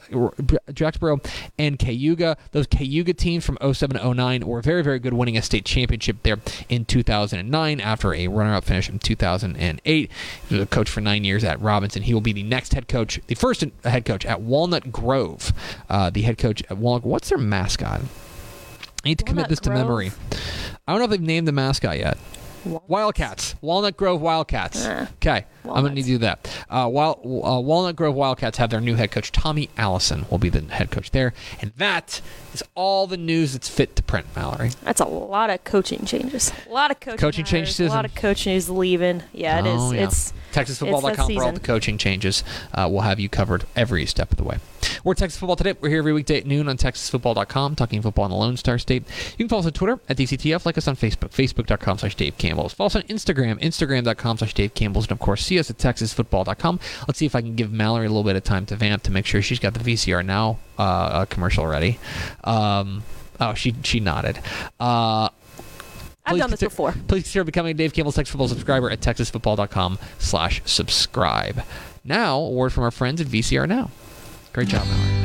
Jacksboro, 0.74 1.22
and 1.58 1.80
Cayuga. 1.80 2.38
Those 2.52 2.68
Cayuga 2.68 3.14
teams 3.14 3.46
from 3.46 3.58
07 3.62 3.98
to 3.98 4.14
09 4.14 4.46
were 4.46 4.62
very, 4.62 4.84
very 4.84 5.00
good, 5.00 5.14
winning 5.14 5.38
a 5.38 5.42
state 5.42 5.66
championship 5.66 6.18
there 6.24 6.38
in 6.70 6.86
2009 6.86 7.80
after 7.80 8.14
a 8.14 8.28
runner-up 8.28 8.66
finish 8.66 8.90
in 8.90 9.00
2008. 9.00 10.12
He 10.50 10.56
was 10.56 10.64
a 10.64 10.66
coach 10.66 10.90
for 10.90 11.02
nine 11.02 11.24
years 11.24 11.44
at 11.44 11.62
Robinson. 11.62 12.04
He 12.04 12.14
will 12.14 12.22
be 12.22 12.34
the 12.34 12.44
next 12.44 12.74
head 12.74 12.88
coach, 12.88 13.20
the 13.28 13.36
first 13.36 13.64
head 13.84 14.06
coach 14.06 14.26
at 14.26 14.42
Walnut 14.42 14.92
Grove. 14.92 15.54
Uh, 15.90 16.10
the 16.10 16.24
head 16.24 16.38
coach 16.38 16.64
at 16.70 16.78
Walnut. 16.78 17.06
What's 17.06 17.30
their 17.30 17.38
mascot? 17.38 18.02
I 19.06 19.10
need 19.10 19.20
to 19.20 19.24
commit 19.24 19.50
this 19.50 19.60
to 19.62 19.70
Grove? 19.70 19.82
memory. 19.86 20.12
I 20.88 20.92
don't 20.92 20.98
know 21.00 21.06
if 21.06 21.12
they've 21.12 21.22
named 21.22 21.48
the 21.48 21.52
mascot 21.52 22.00
yet. 22.00 22.18
Wildcats, 22.88 23.54
Walnut 23.62 23.96
Grove 23.96 24.20
Wildcats. 24.20 24.84
Ah, 24.88 25.08
okay, 25.18 25.46
I'm 25.70 25.84
gonna 25.84 25.96
need 25.96 26.04
to 26.04 26.08
do 26.08 26.18
that. 26.20 26.66
Uh, 26.70 26.90
Wild, 26.92 27.20
uh, 27.24 27.60
Walnut 27.60 27.96
Grove 27.96 28.16
Wildcats 28.16 28.58
have 28.58 28.70
their 28.70 28.82
new 28.82 28.96
head 28.96 29.12
coach, 29.12 29.32
Tommy 29.32 29.70
Allison, 29.78 30.26
will 30.30 30.38
be 30.38 30.50
the 30.50 30.62
head 30.62 30.92
coach 30.92 31.12
there, 31.12 31.34
and 31.62 31.72
that 31.78 32.22
is 32.54 32.64
all 32.76 33.08
the 33.08 33.18
news 33.18 33.54
that's 33.54 33.70
fit 33.70 33.96
to 33.96 34.04
print. 34.04 34.26
Mallory. 34.36 34.72
That's 34.84 35.02
a 35.02 35.06
lot 35.06 35.50
of 35.50 35.64
coaching 35.64 36.06
changes. 36.06 36.52
A 36.68 36.72
lot 36.72 36.92
of 36.92 37.00
coaching, 37.00 37.18
Coaching 37.18 37.46
changes, 37.46 37.80
A 37.80 37.88
lot 37.88 38.06
of 38.06 38.16
coaches 38.16 38.70
leaving. 38.70 39.24
Yeah, 39.34 39.60
it 39.60 39.66
is. 39.66 39.82
Oh, 39.82 39.92
yeah. 39.92 40.04
It's 40.06 40.34
TexasFootball.com 40.54 41.34
for 41.34 41.44
all 41.44 41.52
the 41.52 41.60
coaching 41.60 41.98
changes. 41.98 42.44
Uh, 42.74 42.88
we'll 42.90 43.02
have 43.02 43.20
you 43.20 43.30
covered 43.30 43.66
every 43.76 44.06
step 44.06 44.32
of 44.32 44.38
the 44.38 44.44
way. 44.44 44.58
We're 45.04 45.16
Texas 45.16 45.40
Football 45.40 45.56
Today. 45.56 45.74
We're 45.80 45.90
here 45.90 46.00
every 46.00 46.14
weekday 46.14 46.38
at 46.38 46.46
noon 46.46 46.68
on 46.70 46.78
TexasFootball.com, 46.78 47.76
talking 47.76 48.02
football 48.02 48.26
in 48.26 48.32
the 48.32 48.38
Lone 48.38 48.58
Star 48.58 48.78
State. 48.78 49.04
You 49.32 49.38
can 49.38 49.50
follow 49.50 49.62
us 49.62 49.66
on 49.66 49.74
Twitter 49.74 50.00
at 50.08 50.18
DCTF, 50.18 50.66
like 50.66 50.78
us 50.78 50.88
on 50.88 50.96
Facebook, 50.96 51.30
Facebook.com 51.32 51.98
slash 51.98 52.16
Dave 52.16 52.38
Campbell's. 52.38 52.74
Follow 52.74 52.88
us 52.88 52.96
on 52.96 53.02
Instagram, 53.04 53.60
Instagram.com 53.62 54.38
slash 54.38 54.54
Dave 54.54 54.74
Campbell's. 54.74 55.06
And 55.06 55.12
of 55.14 55.20
course, 55.20 55.44
us 55.60 55.70
at 55.70 55.78
TexasFootball.com. 55.78 56.80
Let's 57.08 57.20
see 57.20 57.26
if 57.26 57.36
I 57.36 57.42
can 57.42 57.56
give 57.56 57.72
Mallory 57.72 58.06
a 58.06 58.10
little 58.10 58.24
bit 58.24 58.36
of 58.36 58.44
time 58.44 58.66
to 58.68 58.76
vamp 58.76 59.04
to 59.04 59.12
make 59.12 59.26
sure 59.26 59.42
she's 59.42 59.60
got 59.60 59.74
the 59.74 59.80
VCR 59.80 60.26
now 60.26 60.60
uh, 60.78 60.82
uh, 60.82 61.26
commercial 61.26 61.66
ready. 61.68 62.00
Um, 62.44 63.04
oh, 63.40 63.54
she, 63.54 63.76
she 63.84 64.00
nodded. 64.00 64.40
Uh, 64.80 65.30
I've 66.26 66.38
done 66.38 66.50
this 66.50 66.60
consider- 66.62 66.70
before. 66.70 66.92
Please 67.08 67.24
consider 67.24 67.44
becoming 67.44 67.72
a 67.72 67.74
Dave 67.76 67.94
Campbell's 67.94 68.16
Texas 68.16 68.32
Football 68.32 68.48
subscriber 68.48 68.90
at 68.90 69.00
texasfootball.com 69.00 70.00
slash 70.20 70.62
subscribe. 70.66 71.64
Now, 72.04 72.40
a 72.40 72.50
word 72.50 72.74
from 72.74 72.84
our 72.84 72.92
friends 72.92 73.22
at 73.22 73.28
VCR 73.28 73.68
Now. 73.68 73.92
Great 74.54 74.70
job, 74.70 74.88
Mallory. 74.88 75.25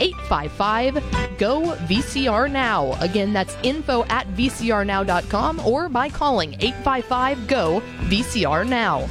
855 0.00 1.38
GO 1.38 1.74
VCR 1.86 2.50
Now. 2.50 2.96
Again, 3.00 3.32
that's 3.32 3.56
info 3.62 4.04
at 4.04 4.26
vcrnow.com 4.28 5.60
or 5.60 5.88
by 5.88 6.08
calling 6.08 6.54
855 6.60 7.46
GO 7.46 7.82
VCR 8.08 8.68
Now. 8.68 9.08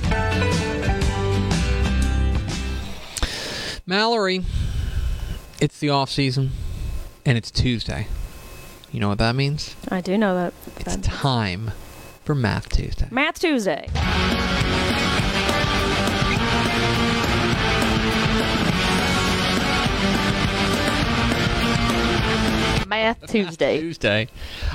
Mallory, 3.86 4.44
it's 5.60 5.78
the 5.80 5.90
off 5.90 6.10
season, 6.10 6.52
and 7.26 7.38
it's 7.38 7.52
Tuesday. 7.52 8.08
You 8.92 9.00
know 9.00 9.10
what 9.10 9.18
that 9.18 9.36
means? 9.36 9.76
I 9.90 10.02
do 10.02 10.18
know 10.18 10.36
that. 10.36 10.54
It's 10.80 10.96
time 10.98 11.72
for 12.24 12.36
Math 12.36 12.70
Tuesday. 12.70 13.08
Math 13.12 13.40
Tuesday. 13.40 13.90
Math 23.02 23.28
Tuesday. 23.28 23.80
Tuesday. 23.80 24.28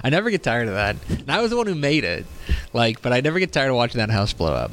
I 0.02 0.11
never 0.11 0.31
get 0.31 0.42
tired 0.42 0.68
of 0.68 0.74
that. 0.74 0.96
And 1.09 1.31
I 1.31 1.40
was 1.40 1.50
the 1.50 1.57
one 1.57 1.66
who 1.66 1.74
made 1.74 2.04
it. 2.04 2.26
Like, 2.72 3.02
but 3.02 3.12
I 3.12 3.20
never 3.20 3.38
get 3.38 3.52
tired 3.52 3.68
of 3.70 3.76
watching 3.76 3.98
that 3.98 4.11
house 4.11 4.33
blow 4.33 4.52
up. 4.52 4.70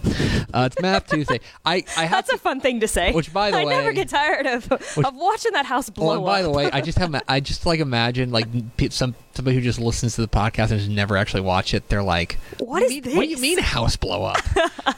Uh, 0.54 0.70
it's 0.72 0.82
Math 0.82 1.08
Tuesday. 1.12 1.40
I, 1.66 1.84
I 1.98 2.06
have 2.06 2.12
That's 2.26 2.30
to, 2.30 2.36
a 2.36 2.40
fun 2.40 2.62
thing 2.62 2.80
to 2.82 2.88
say. 2.88 3.12
Which, 3.12 3.34
by 3.34 3.52
the 3.52 3.58
I 3.58 3.64
never 3.66 3.92
get 3.94 4.10
tired 4.10 4.46
of 4.48 4.72
of 4.72 5.16
watching 5.16 5.52
that 5.54 5.66
house 5.66 5.90
blow 5.90 6.08
Well, 6.08 6.16
and 6.18 6.26
by 6.26 6.42
the 6.42 6.50
way, 6.50 6.70
I 6.72 6.82
just 6.82 6.98
have 6.98 7.14
I 7.28 7.40
just 7.40 7.66
like 7.66 7.80
imagine 7.80 8.32
like 8.32 8.48
some 8.92 9.16
somebody 9.34 9.56
who 9.58 9.62
just 9.62 9.80
listens 9.80 10.16
to 10.16 10.22
the 10.22 10.28
podcast 10.30 10.72
and 10.72 10.80
has 10.80 10.88
never 10.90 11.18
actually 11.18 11.42
watched 11.42 11.74
it. 11.74 11.90
They're 11.90 12.04
like, 12.04 12.38
What 12.60 12.80
do 12.80 12.86
is 12.86 12.94
you 12.94 13.02
mean- 13.02 13.16
What 13.18 13.24
do 13.24 13.30
you 13.30 13.38
mean 13.38 13.60
house 13.60 13.96
blow 13.98 14.24
up? 14.24 14.40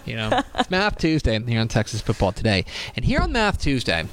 you 0.05 0.15
know, 0.15 0.41
it's 0.55 0.69
Math 0.69 0.97
Tuesday 0.99 1.39
here 1.43 1.59
on 1.59 1.67
Texas 1.67 2.01
Football 2.01 2.31
Today, 2.31 2.65
and 2.95 3.03
here 3.03 3.19
on 3.21 3.31
Math 3.31 3.59
Tuesday. 3.59 4.05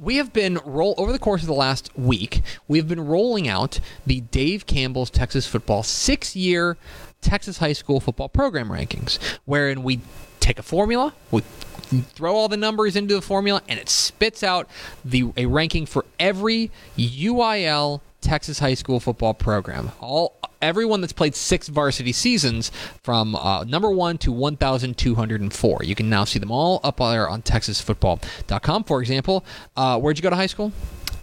We 0.00 0.16
have 0.16 0.32
been 0.32 0.58
roll 0.64 0.94
over 0.96 1.12
the 1.12 1.18
course 1.18 1.42
of 1.42 1.48
the 1.48 1.54
last 1.54 1.90
week. 1.96 2.42
We 2.66 2.78
have 2.78 2.88
been 2.88 3.06
rolling 3.06 3.48
out 3.48 3.80
the 4.06 4.20
Dave 4.20 4.66
Campbell's 4.66 5.10
Texas 5.10 5.46
Football 5.46 5.82
six-year 5.82 6.76
Texas 7.20 7.58
high 7.58 7.72
school 7.72 7.98
football 8.00 8.28
program 8.28 8.68
rankings, 8.68 9.18
wherein 9.44 9.82
we 9.82 10.00
take 10.40 10.58
a 10.58 10.62
formula, 10.62 11.14
we 11.32 11.42
throw 11.90 12.34
all 12.36 12.48
the 12.48 12.56
numbers 12.56 12.94
into 12.94 13.14
the 13.14 13.22
formula, 13.22 13.60
and 13.68 13.78
it 13.78 13.88
spits 13.88 14.42
out 14.42 14.68
the 15.04 15.32
a 15.36 15.46
ranking 15.46 15.84
for 15.84 16.04
every 16.20 16.70
UIL 16.96 18.00
Texas 18.20 18.60
high 18.60 18.74
school 18.74 19.00
football 19.00 19.34
program. 19.34 19.90
All 20.00 20.36
everyone 20.62 21.00
that's 21.00 21.12
played 21.12 21.34
six 21.34 21.68
varsity 21.68 22.12
seasons 22.12 22.70
from 23.02 23.34
uh, 23.36 23.64
number 23.64 23.90
one 23.90 24.18
to 24.18 24.32
1,204. 24.32 25.82
You 25.84 25.94
can 25.94 26.10
now 26.10 26.24
see 26.24 26.38
them 26.38 26.50
all 26.50 26.80
up 26.82 26.96
there 26.98 27.28
on 27.28 27.42
TexasFootball.com. 27.42 28.84
For 28.84 29.00
example, 29.00 29.44
uh, 29.76 29.98
where'd 29.98 30.18
you 30.18 30.22
go 30.22 30.30
to 30.30 30.36
high 30.36 30.46
school? 30.46 30.72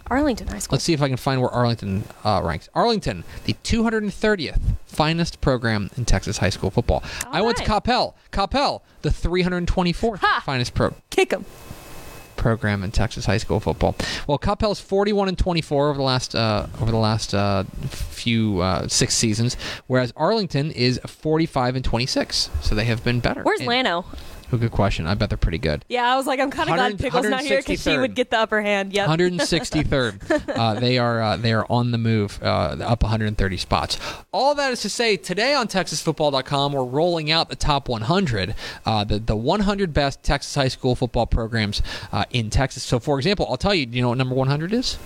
Arlington 0.08 0.46
High 0.46 0.60
School. 0.60 0.76
Let's 0.76 0.84
see 0.84 0.92
if 0.92 1.02
I 1.02 1.08
can 1.08 1.16
find 1.16 1.40
where 1.40 1.50
Arlington 1.50 2.04
uh, 2.24 2.40
ranks. 2.44 2.68
Arlington, 2.74 3.24
the 3.44 3.54
230th 3.64 4.60
finest 4.86 5.40
program 5.40 5.90
in 5.96 6.04
Texas 6.04 6.38
high 6.38 6.50
school 6.50 6.70
football. 6.70 7.02
I 7.26 7.42
went 7.42 7.56
to 7.56 7.64
right. 7.64 7.82
Coppell. 7.82 8.14
Coppell, 8.30 8.82
the 9.02 9.08
324th 9.08 10.18
Ha! 10.18 10.42
finest 10.46 10.74
pro- 10.74 10.94
Kick 11.10 11.32
'em. 11.32 11.44
Program 12.46 12.84
in 12.84 12.92
Texas 12.92 13.26
high 13.26 13.38
school 13.38 13.58
football. 13.58 13.96
Well, 14.28 14.38
Coppell's 14.38 14.78
41 14.80 15.26
and 15.26 15.36
24 15.36 15.88
over 15.88 15.96
the 15.98 16.04
last 16.04 16.32
uh, 16.36 16.68
over 16.80 16.92
the 16.92 16.96
last 16.96 17.34
uh, 17.34 17.64
few 17.88 18.60
uh, 18.60 18.86
six 18.86 19.14
seasons, 19.16 19.56
whereas 19.88 20.12
Arlington 20.16 20.70
is 20.70 21.00
45 21.04 21.74
and 21.74 21.84
26. 21.84 22.50
So 22.60 22.76
they 22.76 22.84
have 22.84 23.02
been 23.02 23.18
better. 23.18 23.42
Where's 23.42 23.58
And- 23.58 23.68
Llano? 23.68 24.04
Oh, 24.52 24.56
good 24.56 24.70
question. 24.70 25.06
I 25.06 25.14
bet 25.14 25.28
they're 25.28 25.36
pretty 25.36 25.58
good. 25.58 25.84
Yeah, 25.88 26.12
I 26.12 26.16
was 26.16 26.26
like, 26.26 26.38
I'm 26.38 26.50
kind 26.50 26.68
of 26.68 26.76
glad 26.76 26.98
Pickle's 26.98 27.28
not 27.28 27.42
here 27.42 27.58
because 27.58 27.82
she 27.82 27.98
would 27.98 28.14
get 28.14 28.30
the 28.30 28.38
upper 28.38 28.62
hand. 28.62 28.92
Yep. 28.92 29.08
163rd. 29.08 30.48
uh, 30.56 30.74
they 30.80 30.98
are 30.98 31.20
uh, 31.20 31.36
they 31.36 31.52
are 31.52 31.66
on 31.68 31.90
the 31.90 31.98
move, 31.98 32.38
uh, 32.42 32.76
up 32.80 33.02
130 33.02 33.56
spots. 33.56 33.98
All 34.32 34.54
that 34.54 34.72
is 34.72 34.82
to 34.82 34.88
say, 34.88 35.16
today 35.16 35.54
on 35.54 35.66
TexasFootball.com, 35.66 36.72
we're 36.72 36.84
rolling 36.84 37.30
out 37.30 37.48
the 37.48 37.56
top 37.56 37.88
100, 37.88 38.54
uh, 38.84 39.04
the 39.04 39.18
the 39.18 39.36
100 39.36 39.92
best 39.92 40.22
Texas 40.22 40.54
high 40.54 40.68
school 40.68 40.94
football 40.94 41.26
programs 41.26 41.82
uh, 42.12 42.24
in 42.30 42.50
Texas. 42.50 42.82
So, 42.82 42.98
for 43.00 43.18
example, 43.18 43.46
I'll 43.48 43.56
tell 43.56 43.74
you, 43.74 43.86
you 43.90 44.02
know 44.02 44.10
what 44.10 44.18
number 44.18 44.34
100 44.34 44.72
is? 44.72 44.98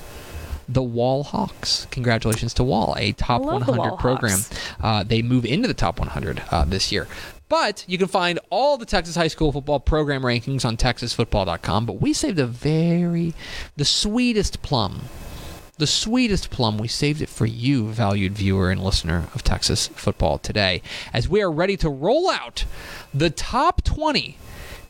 The 0.68 0.82
Wall 0.82 1.24
Hawks. 1.24 1.86
Congratulations 1.90 2.54
to 2.54 2.64
Wall, 2.64 2.94
a 2.96 3.12
top 3.12 3.40
I 3.42 3.58
the 3.58 3.72
100 3.72 3.98
program. 3.98 4.40
Uh, 4.80 5.02
they 5.02 5.20
move 5.22 5.44
into 5.44 5.66
the 5.66 5.74
top 5.74 5.98
100 5.98 6.42
uh, 6.50 6.64
this 6.64 6.92
year. 6.92 7.08
But 7.50 7.84
you 7.88 7.98
can 7.98 8.06
find 8.06 8.38
all 8.48 8.78
the 8.78 8.86
Texas 8.86 9.16
high 9.16 9.26
school 9.26 9.50
football 9.50 9.80
program 9.80 10.22
rankings 10.22 10.64
on 10.64 10.76
TexasFootball.com. 10.76 11.84
But 11.84 12.00
we 12.00 12.12
saved 12.12 12.38
a 12.38 12.46
very, 12.46 13.34
the 13.76 13.84
sweetest 13.84 14.62
plum, 14.62 15.02
the 15.76 15.86
sweetest 15.88 16.50
plum. 16.50 16.78
We 16.78 16.86
saved 16.86 17.20
it 17.20 17.28
for 17.28 17.46
you, 17.46 17.88
valued 17.88 18.34
viewer 18.34 18.70
and 18.70 18.80
listener 18.80 19.26
of 19.34 19.42
Texas 19.42 19.88
football 19.88 20.38
today, 20.38 20.80
as 21.12 21.28
we 21.28 21.42
are 21.42 21.50
ready 21.50 21.76
to 21.78 21.90
roll 21.90 22.30
out 22.30 22.64
the 23.12 23.30
top 23.30 23.82
20 23.82 24.38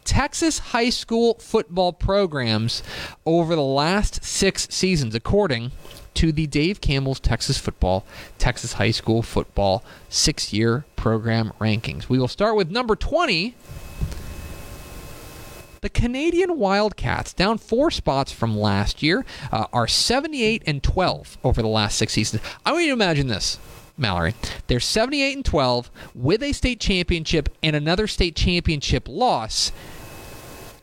Texas 0.04 0.58
high 0.58 0.90
school 0.90 1.38
football 1.38 1.94
programs 1.94 2.82
over 3.24 3.56
the 3.56 3.62
last 3.62 4.22
six 4.22 4.68
seasons, 4.70 5.14
according 5.14 5.72
to 6.14 6.32
the 6.32 6.46
Dave 6.46 6.80
Campbell's 6.80 7.20
Texas 7.20 7.58
Football, 7.58 8.04
Texas 8.38 8.74
High 8.74 8.90
School 8.90 9.22
Football 9.22 9.84
six 10.08 10.52
year 10.52 10.84
program 10.96 11.52
rankings. 11.60 12.08
We 12.08 12.18
will 12.18 12.28
start 12.28 12.56
with 12.56 12.70
number 12.70 12.96
20. 12.96 13.54
The 15.82 15.88
Canadian 15.88 16.58
Wildcats, 16.58 17.32
down 17.32 17.56
four 17.56 17.90
spots 17.90 18.30
from 18.32 18.54
last 18.54 19.02
year, 19.02 19.24
uh, 19.50 19.64
are 19.72 19.88
78 19.88 20.62
and 20.66 20.82
12 20.82 21.38
over 21.42 21.62
the 21.62 21.68
last 21.68 21.96
six 21.96 22.12
seasons. 22.12 22.42
I 22.66 22.72
want 22.72 22.84
you 22.84 22.90
to 22.90 22.94
imagine 22.94 23.28
this. 23.28 23.58
Mallory. 23.96 24.34
They're 24.66 24.80
78 24.80 25.36
and 25.36 25.44
12 25.44 25.90
with 26.14 26.42
a 26.42 26.52
state 26.52 26.80
championship 26.80 27.48
and 27.62 27.76
another 27.76 28.06
state 28.06 28.34
championship 28.34 29.06
loss 29.08 29.72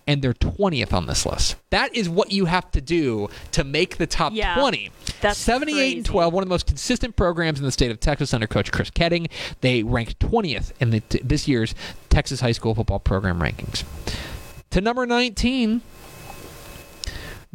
and 0.08 0.22
they're 0.22 0.34
20th 0.34 0.93
on 0.93 1.06
this 1.06 1.26
list. 1.26 1.56
That 1.70 1.93
is 1.96 2.08
what 2.10 2.32
you 2.32 2.46
have 2.46 2.72
to 2.72 2.82
do 2.82 3.28
to 3.52 3.63
make 3.63 3.98
the 3.98 4.08
top 4.08 4.32
Yeah, 4.34 4.56
20. 4.56 4.89
that's 5.22 5.38
78 5.38 5.98
and 5.98 6.06
crazy. 6.06 6.12
12, 6.12 6.34
one 6.34 6.43
of 6.43 6.48
the 6.50 6.54
most 6.54 6.65
consistent 6.65 7.15
programs 7.15 7.60
in 7.60 7.65
the 7.65 7.72
state 7.72 7.91
of 7.91 8.00
Texas 8.00 8.34
under 8.34 8.48
coach 8.48 8.72
Chris 8.72 8.89
Koetting. 8.89 9.30
They 9.62 9.84
ranked 9.84 10.20
20th 10.20 10.72
in 10.80 10.89
the, 10.91 11.02
this 11.24 11.48
year's 11.48 11.76
Texas 12.10 12.39
high 12.41 12.54
school 12.54 12.74
football 12.74 13.00
program 13.00 13.39
rankings. 13.39 13.84
To 14.72 14.82
number 14.82 15.06
19, 15.06 15.82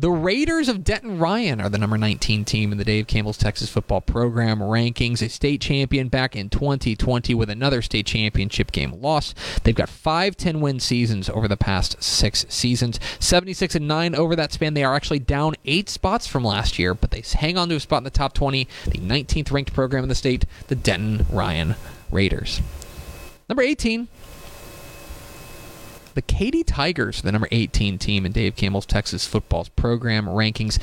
the 0.02 0.10
Raiders 0.10 0.68
of 0.68 0.82
Denton 0.82 1.20
Ryan 1.20 1.60
are 1.60 1.68
the 1.68 1.78
number 1.78 1.96
19 1.96 2.44
team 2.44 2.72
in 2.72 2.78
the 2.78 2.84
Dave 2.84 3.06
Campbell's 3.06 3.38
Texas 3.38 3.70
football 3.70 4.00
program 4.00 4.58
rankings. 4.58 5.22
A 5.22 5.28
state 5.28 5.60
champion 5.60 6.08
back 6.08 6.34
in 6.34 6.50
2020 6.50 7.36
with 7.36 7.48
another 7.48 7.80
state 7.82 8.06
championship 8.06 8.72
game 8.72 9.00
loss. 9.00 9.32
They've 9.62 9.76
got 9.76 9.88
five 9.88 10.36
10 10.36 10.60
win 10.60 10.80
seasons 10.80 11.30
over 11.30 11.46
the 11.46 11.56
past 11.56 12.02
six 12.02 12.44
seasons. 12.48 12.98
76 13.20 13.76
and 13.76 13.86
9 13.86 14.16
over 14.16 14.34
that 14.34 14.52
span. 14.52 14.74
They 14.74 14.82
are 14.82 14.96
actually 14.96 15.20
down 15.20 15.54
eight 15.66 15.88
spots 15.88 16.26
from 16.26 16.42
last 16.42 16.80
year, 16.80 16.94
but 16.94 17.12
they 17.12 17.22
hang 17.34 17.56
on 17.56 17.68
to 17.68 17.76
a 17.76 17.80
spot 17.80 17.98
in 17.98 18.04
the 18.04 18.10
top 18.10 18.32
20. 18.32 18.66
The 18.86 18.98
19th 18.98 19.52
ranked 19.52 19.72
program 19.72 20.02
in 20.02 20.08
the 20.08 20.16
state, 20.16 20.46
the 20.66 20.74
Denton 20.74 21.26
Ryan 21.30 21.76
Raiders. 22.10 22.60
Number 23.48 23.62
18, 23.62 24.08
the 26.14 26.22
Katy 26.22 26.64
Tigers, 26.64 27.22
the 27.22 27.32
number 27.32 27.48
18 27.50 27.98
team 27.98 28.26
in 28.26 28.32
Dave 28.32 28.56
Campbell's 28.56 28.86
Texas 28.86 29.26
football's 29.26 29.68
program 29.70 30.26
rankings. 30.26 30.78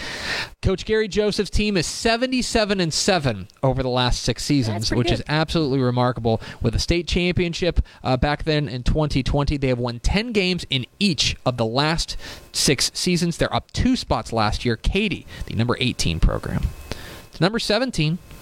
Coach 0.62 0.86
Gary 0.86 1.08
Joseph's 1.08 1.50
team 1.50 1.78
is 1.78 1.86
77 1.86 2.80
and 2.80 2.94
7 2.94 3.48
over 3.64 3.84
the 3.84 3.90
last 3.90 4.22
six 4.22 4.44
seasons, 4.44 4.92
which 4.92 5.12
is 5.12 5.24
absolutely 5.28 5.80
remarkable. 5.80 6.42
With 6.62 6.76
a 6.76 6.80
state 6.80 7.08
championship 7.08 7.80
uh, 8.04 8.18
back 8.18 8.44
then 8.44 8.68
in 8.68 8.84
2020, 8.84 9.58
they 9.58 9.68
have 9.68 9.80
won 9.80 10.00
10 10.00 10.32
games 10.32 10.66
in 10.70 10.86
each 11.00 11.36
of 11.46 11.58
the 11.58 11.66
last 11.66 12.18
six 12.52 12.92
seasons. 12.94 13.38
They're 13.38 13.54
up 13.54 13.72
two 13.72 13.96
spots 13.96 14.34
last 14.34 14.66
year. 14.66 14.76
Katy, 14.76 15.26
the 15.46 15.56
number 15.56 15.78
18 15.80 16.20
program. 16.20 16.64
To 17.34 17.44
number 17.44 17.60
17, 17.60 18.18
the 18.18 18.39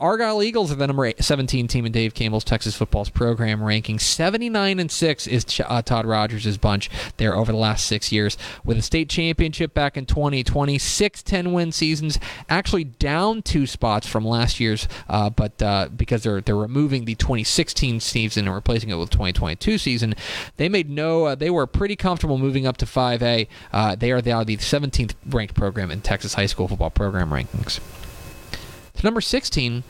Argyle 0.00 0.42
Eagles 0.42 0.72
are 0.72 0.76
the 0.76 0.86
number 0.86 1.04
eight- 1.04 1.22
17 1.22 1.68
team 1.68 1.84
in 1.86 1.92
Dave 1.92 2.14
Campbell's 2.14 2.44
Texas 2.44 2.74
football's 2.74 3.10
program 3.10 3.62
ranking. 3.62 3.98
79 3.98 4.80
and 4.80 4.90
6 4.90 5.26
is 5.26 5.44
uh, 5.66 5.82
Todd 5.82 6.06
Rogers' 6.06 6.56
bunch 6.56 6.90
there 7.18 7.36
over 7.36 7.52
the 7.52 7.58
last 7.58 7.84
six 7.86 8.10
years. 8.10 8.38
With 8.64 8.78
a 8.78 8.82
state 8.82 9.08
championship 9.08 9.74
back 9.74 9.96
in 9.96 10.06
2020, 10.06 10.78
six 10.78 11.22
10 11.22 11.52
win 11.52 11.70
seasons, 11.72 12.18
actually 12.48 12.84
down 12.84 13.42
two 13.42 13.66
spots 13.66 14.06
from 14.06 14.24
last 14.24 14.58
year's, 14.58 14.88
uh, 15.08 15.28
but 15.30 15.60
uh, 15.62 15.88
because 15.94 16.22
they're 16.22 16.40
they're 16.40 16.56
removing 16.56 17.04
the 17.04 17.14
2016 17.14 18.00
season 18.00 18.46
and 18.46 18.54
replacing 18.54 18.88
it 18.90 18.94
with 18.94 19.10
2022 19.10 19.76
season, 19.78 20.14
they 20.56 20.68
made 20.68 20.88
no. 20.88 21.26
Uh, 21.26 21.34
they 21.34 21.50
were 21.50 21.66
pretty 21.66 21.96
comfortable 21.96 22.38
moving 22.38 22.66
up 22.66 22.76
to 22.78 22.86
5A. 22.86 23.46
Uh, 23.72 23.94
they 23.94 24.12
are 24.12 24.22
now 24.22 24.42
the 24.44 24.56
17th 24.56 25.14
ranked 25.26 25.54
program 25.54 25.90
in 25.90 26.00
Texas 26.00 26.34
high 26.34 26.46
school 26.46 26.68
football 26.68 26.90
program 26.90 27.30
rankings. 27.30 27.80
To 29.00 29.06
number 29.06 29.22
16, 29.22 29.82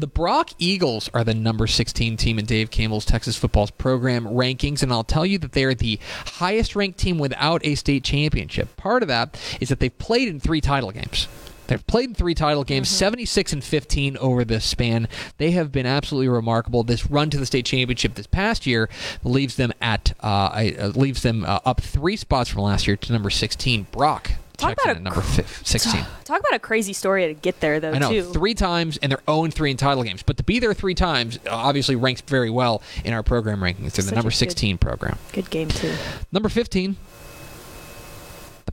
the 0.00 0.08
Brock 0.08 0.50
Eagles 0.58 1.08
are 1.14 1.22
the 1.22 1.34
number 1.34 1.68
16 1.68 2.16
team 2.16 2.36
in 2.36 2.44
Dave 2.44 2.68
Campbell's 2.68 3.04
Texas 3.04 3.36
football's 3.36 3.70
program 3.70 4.24
rankings, 4.24 4.82
and 4.82 4.92
I'll 4.92 5.04
tell 5.04 5.24
you 5.24 5.38
that 5.38 5.52
they 5.52 5.62
are 5.62 5.72
the 5.72 6.00
highest 6.26 6.74
ranked 6.74 6.98
team 6.98 7.16
without 7.16 7.64
a 7.64 7.76
state 7.76 8.02
championship. 8.02 8.76
Part 8.76 9.04
of 9.04 9.08
that 9.08 9.40
is 9.60 9.68
that 9.68 9.78
they've 9.78 9.96
played 9.98 10.26
in 10.26 10.40
three 10.40 10.60
title 10.60 10.90
games. 10.90 11.28
They've 11.68 11.86
played 11.86 12.08
in 12.08 12.14
three 12.16 12.34
title 12.34 12.64
games, 12.64 12.88
76 12.88 13.52
and 13.52 13.62
15 13.62 14.16
over 14.16 14.44
this 14.44 14.64
span. 14.64 15.06
They 15.38 15.52
have 15.52 15.70
been 15.70 15.86
absolutely 15.86 16.28
remarkable. 16.28 16.82
This 16.82 17.08
run 17.08 17.30
to 17.30 17.38
the 17.38 17.46
state 17.46 17.66
championship 17.66 18.16
this 18.16 18.26
past 18.26 18.66
year 18.66 18.88
leaves 19.22 19.54
them 19.54 19.72
at 19.80 20.12
uh, 20.24 20.72
uh, 20.80 20.92
leaves 20.96 21.22
them 21.22 21.44
uh, 21.44 21.60
up 21.64 21.80
three 21.80 22.16
spots 22.16 22.50
from 22.50 22.62
last 22.62 22.88
year 22.88 22.96
to 22.96 23.12
number 23.12 23.30
16. 23.30 23.86
Brock 23.92 24.32
Talk 24.56 24.72
about 24.82 24.96
a 24.96 25.00
number 25.00 25.20
fif- 25.20 25.66
16. 25.66 26.04
Talk 26.24 26.40
about 26.40 26.54
a 26.54 26.58
crazy 26.58 26.92
story 26.92 27.26
to 27.26 27.34
get 27.34 27.60
there, 27.60 27.78
though. 27.80 27.92
I 27.92 27.98
know 27.98 28.10
too. 28.10 28.22
three 28.32 28.54
times, 28.54 28.96
and 28.98 29.12
they're 29.12 29.22
0 29.28 29.48
3 29.48 29.70
in 29.70 29.76
title 29.76 30.02
games. 30.02 30.22
But 30.22 30.36
to 30.38 30.42
be 30.42 30.58
there 30.58 30.72
three 30.74 30.94
times 30.94 31.38
uh, 31.46 31.50
obviously 31.50 31.96
ranks 31.96 32.20
very 32.22 32.50
well 32.50 32.82
in 33.04 33.12
our 33.12 33.22
program 33.22 33.60
rankings. 33.60 33.92
They're 33.92 34.04
the 34.04 34.14
number 34.14 34.30
good- 34.30 34.36
16 34.36 34.78
program. 34.78 35.18
Good 35.32 35.50
game 35.50 35.68
too. 35.68 35.92
Number 36.32 36.48
15, 36.48 36.92
the 36.92 36.96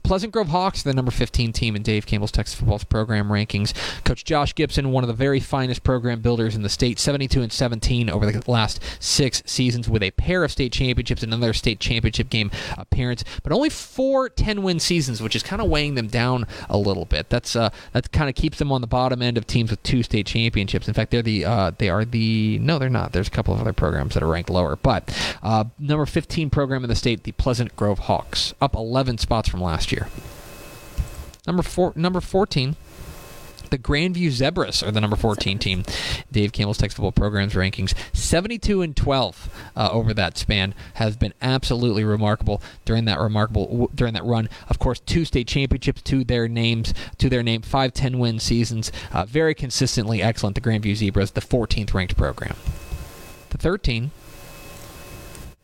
Pleasant 0.04 0.34
Grove 0.34 0.48
Hawks, 0.48 0.82
the 0.82 0.92
number 0.92 1.10
15 1.10 1.54
team 1.54 1.74
in 1.74 1.82
Dave 1.82 2.04
Campbell's 2.04 2.30
Texas 2.30 2.54
football's 2.58 2.84
program 2.84 3.28
rankings. 3.28 3.72
Coach 4.04 4.22
Josh 4.22 4.54
Gibson, 4.54 4.92
one 4.92 5.02
of 5.02 5.08
the 5.08 5.14
very 5.14 5.40
finest 5.40 5.82
program 5.82 6.20
builders 6.20 6.54
in 6.54 6.60
the 6.60 6.68
state, 6.68 6.98
72 6.98 7.40
and 7.40 7.50
17 7.50 8.10
over 8.10 8.30
the 8.30 8.50
last 8.50 8.80
six 9.00 9.42
seasons 9.46 9.88
with 9.88 10.02
a 10.02 10.10
pair 10.10 10.44
of 10.44 10.52
state 10.52 10.72
championships 10.72 11.22
and 11.22 11.32
another 11.32 11.54
state 11.54 11.80
championship 11.80 12.28
game 12.28 12.50
appearance, 12.76 13.24
but 13.42 13.50
only 13.50 13.70
four 13.70 14.28
10 14.28 14.62
win 14.62 14.78
seasons, 14.78 15.22
which 15.22 15.34
is 15.34 15.42
kind 15.42 15.62
of 15.62 15.70
weighing 15.70 15.94
them 15.94 16.08
down 16.08 16.46
a 16.68 16.76
little 16.76 17.06
bit. 17.06 17.30
That's 17.30 17.56
uh, 17.56 17.70
that 17.92 18.12
kind 18.12 18.28
of 18.28 18.34
keeps 18.34 18.58
them 18.58 18.70
on 18.70 18.82
the 18.82 18.86
bottom 18.86 19.22
end 19.22 19.38
of 19.38 19.46
teams 19.46 19.70
with 19.70 19.82
two 19.82 20.02
state 20.02 20.26
championships. 20.26 20.86
In 20.86 20.92
fact, 20.92 21.12
they're 21.12 21.22
the 21.22 21.46
uh, 21.46 21.70
they 21.78 21.88
are 21.88 22.04
the 22.04 22.58
no, 22.58 22.78
they're 22.78 22.90
not. 22.90 23.12
There's 23.12 23.28
a 23.28 23.30
couple 23.30 23.54
of 23.54 23.60
other 23.62 23.72
programs 23.72 24.12
that 24.12 24.22
are 24.22 24.28
ranked 24.28 24.50
lower, 24.50 24.76
but 24.76 25.16
uh, 25.42 25.64
number 25.78 26.04
15 26.04 26.50
program 26.50 26.84
in 26.84 26.90
the 26.90 26.94
state, 26.94 27.22
the 27.22 27.32
Pleasant 27.32 27.74
Grove 27.74 28.00
Hawks, 28.00 28.52
up 28.60 28.74
11 28.74 29.16
spots 29.16 29.48
from 29.48 29.62
last 29.62 29.92
year. 29.92 29.93
Number 31.46 31.62
four, 31.62 31.92
number 31.94 32.20
14. 32.20 32.76
The 33.70 33.78
Grandview 33.78 34.30
Zebras 34.30 34.82
are 34.82 34.92
the 34.92 35.00
number 35.00 35.16
14 35.16 35.58
team. 35.58 35.82
Dave 36.30 36.52
Campbell's 36.52 36.78
Texas 36.78 36.96
football 36.96 37.12
programs 37.12 37.54
rankings 37.54 37.92
72 38.12 38.82
and 38.82 38.96
12 38.96 39.50
uh, 39.74 39.88
over 39.90 40.14
that 40.14 40.38
span 40.38 40.74
has 40.94 41.16
been 41.16 41.34
absolutely 41.42 42.04
remarkable 42.04 42.62
during 42.84 43.04
that 43.06 43.18
remarkable 43.18 43.66
w- 43.66 43.88
during 43.92 44.14
that 44.14 44.24
run. 44.24 44.48
Of 44.68 44.78
course, 44.78 45.00
two 45.00 45.24
state 45.24 45.48
championships 45.48 46.02
to 46.02 46.22
their 46.22 46.46
names 46.46 46.94
to 47.18 47.28
their 47.28 47.42
name, 47.42 47.62
five 47.62 47.92
10 47.92 48.18
win 48.18 48.38
seasons, 48.38 48.92
uh, 49.12 49.24
very 49.24 49.54
consistently 49.54 50.22
excellent. 50.22 50.54
The 50.54 50.60
Grandview 50.60 50.94
Zebras, 50.94 51.32
the 51.32 51.40
14th 51.40 51.94
ranked 51.94 52.16
program. 52.16 52.56
The 53.50 53.58
13 53.58 54.12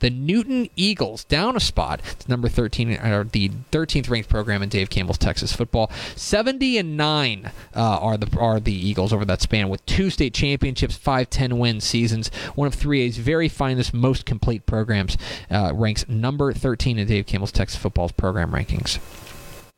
the 0.00 0.10
Newton 0.10 0.68
Eagles 0.76 1.24
down 1.24 1.56
a 1.56 1.60
spot 1.60 2.00
to 2.18 2.28
number 2.28 2.48
13, 2.48 2.94
or 2.94 3.24
the 3.24 3.50
13th 3.70 4.10
ranked 4.10 4.28
program 4.28 4.62
in 4.62 4.68
Dave 4.68 4.90
Campbell's 4.90 5.18
Texas 5.18 5.52
football. 5.52 5.90
70 6.16 6.78
and 6.78 6.96
9 6.96 7.50
uh, 7.74 7.80
are 7.80 8.16
the 8.16 8.38
are 8.38 8.60
the 8.60 8.74
Eagles 8.74 9.12
over 9.12 9.24
that 9.24 9.40
span 9.40 9.68
with 9.68 9.84
two 9.86 10.10
state 10.10 10.34
championships, 10.34 10.96
five 10.96 11.30
10 11.30 11.58
win 11.58 11.80
seasons. 11.80 12.28
One 12.54 12.66
of 12.66 12.76
3A's 12.76 13.18
very 13.18 13.48
finest, 13.48 13.94
most 13.94 14.26
complete 14.26 14.66
programs. 14.66 15.16
Uh, 15.50 15.72
ranks 15.74 16.08
number 16.08 16.52
13 16.52 16.98
in 16.98 17.06
Dave 17.06 17.26
Campbell's 17.26 17.52
Texas 17.52 17.78
football's 17.78 18.12
program 18.12 18.52
rankings. 18.52 18.98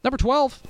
Number 0.04 0.16
12. 0.16 0.62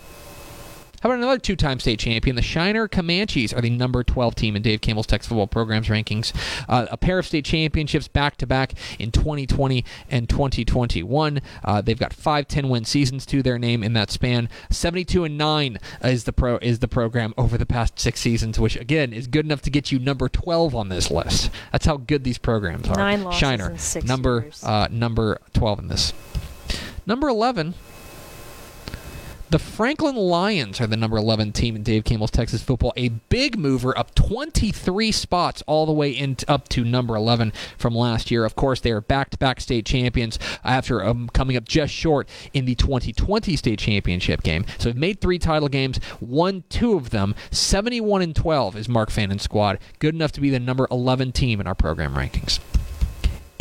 How 1.03 1.09
about 1.09 1.19
another 1.19 1.39
two 1.39 1.57
time 1.57 1.81
state 1.81 1.99
champion? 1.99 2.37
The 2.37 2.43
Shiner 2.43 2.87
Comanches 2.87 3.53
are 3.53 3.61
the 3.61 3.71
number 3.71 4.05
12 4.05 4.37
team 4.37 4.55
in 4.55 4.63
Dave 4.63 4.81
Campbell's 4.81 5.09
Texas 5.09 5.29
football 5.29 5.49
programs 5.49 5.89
rankings. 5.89 6.33
Uh, 6.69 6.87
a 6.93 6.97
pair 6.97 7.19
of 7.19 7.27
state 7.27 7.45
championships 7.45 8.07
back 8.07 8.37
to 8.37 8.47
back 8.47 8.75
in 9.01 9.11
2020 9.11 9.85
and 10.09 10.29
2021. 10.29 11.43
Uh, 11.65 11.81
they've 11.81 11.99
got 11.99 12.13
five 12.13 12.47
10 12.47 12.69
win 12.69 12.85
seasons 12.85 13.27
to 13.27 13.43
their 13.43 13.59
name 13.59 13.83
in 13.83 13.95
that 13.95 14.13
span. 14.13 14.49
72 14.71 15.25
and 15.25 15.37
9 15.37 15.79
is 16.05 16.23
the 16.23 16.33
pro 16.33 16.59
is 16.59 16.79
the 16.79 16.87
program 16.87 17.35
over 17.37 17.59
the 17.59 17.67
past 17.67 17.99
six 17.99 18.21
seasons, 18.21 18.61
which 18.61 18.77
again 18.77 19.13
is 19.13 19.27
good 19.27 19.45
enough 19.45 19.63
to 19.63 19.71
get 19.71 19.91
you 19.91 19.99
number 19.99 20.29
12 20.29 20.73
on 20.73 20.89
this 20.89 21.11
list. 21.11 21.51
That's 21.73 21.85
how 21.85 21.97
good 21.97 22.23
these 22.23 22.39
programs 22.39 22.89
are. 22.89 22.97
Nine 22.97 23.25
losses 23.25 23.41
Shiner, 23.41 23.77
number 24.07 24.47
uh, 24.63 24.87
number 24.89 25.41
12 25.53 25.81
in 25.81 25.89
this. 25.89 26.13
Number 27.05 27.29
11. 27.29 27.75
The 29.53 29.59
Franklin 29.59 30.17
Lions 30.17 30.81
are 30.81 30.87
the 30.87 30.97
number 30.97 31.19
11 31.19 31.53
team 31.53 31.77
in 31.77 31.83
Dave 31.83 32.05
Campbell's 32.05 32.31
Texas 32.31 32.63
football. 32.63 32.95
A 32.97 33.11
big 33.11 33.59
mover 33.59 33.97
up 33.99 34.15
23 34.15 35.13
spots 35.13 35.63
all 35.67 35.85
the 35.85 35.93
way 35.93 36.11
in 36.11 36.39
up 36.49 36.71
to 36.71 36.87
number 36.87 37.15
11 37.15 37.53
from 37.77 37.95
last 37.95 38.31
year. 38.31 38.47
Of 38.47 38.57
course, 38.57 38.81
they 38.81 38.91
are 38.93 39.03
back-to-back 39.03 39.61
state 39.61 39.85
champions 39.85 40.39
after 40.65 41.05
um, 41.05 41.29
coming 41.35 41.59
up 41.59 41.67
just 41.67 41.93
short 41.93 42.31
in 42.55 42.65
the 42.65 42.75
2020 42.75 43.55
state 43.57 43.79
championship 43.79 44.43
game. 44.43 44.65
So 44.79 44.89
they've 44.89 44.97
made 44.97 45.21
three 45.21 45.39
title 45.39 45.69
games, 45.69 46.01
won 46.19 46.65
two 46.71 46.95
of 46.95 47.11
them. 47.11 47.35
71 47.51 48.23
and 48.23 48.35
12 48.35 48.75
is 48.75 48.89
Mark 48.89 49.11
Fannon's 49.11 49.43
squad. 49.43 49.79
Good 49.99 50.15
enough 50.15 50.33
to 50.33 50.41
be 50.41 50.49
the 50.49 50.61
number 50.61 50.89
11 50.91 51.33
team 51.33 51.61
in 51.61 51.67
our 51.67 51.75
program 51.75 52.15
rankings. 52.15 52.59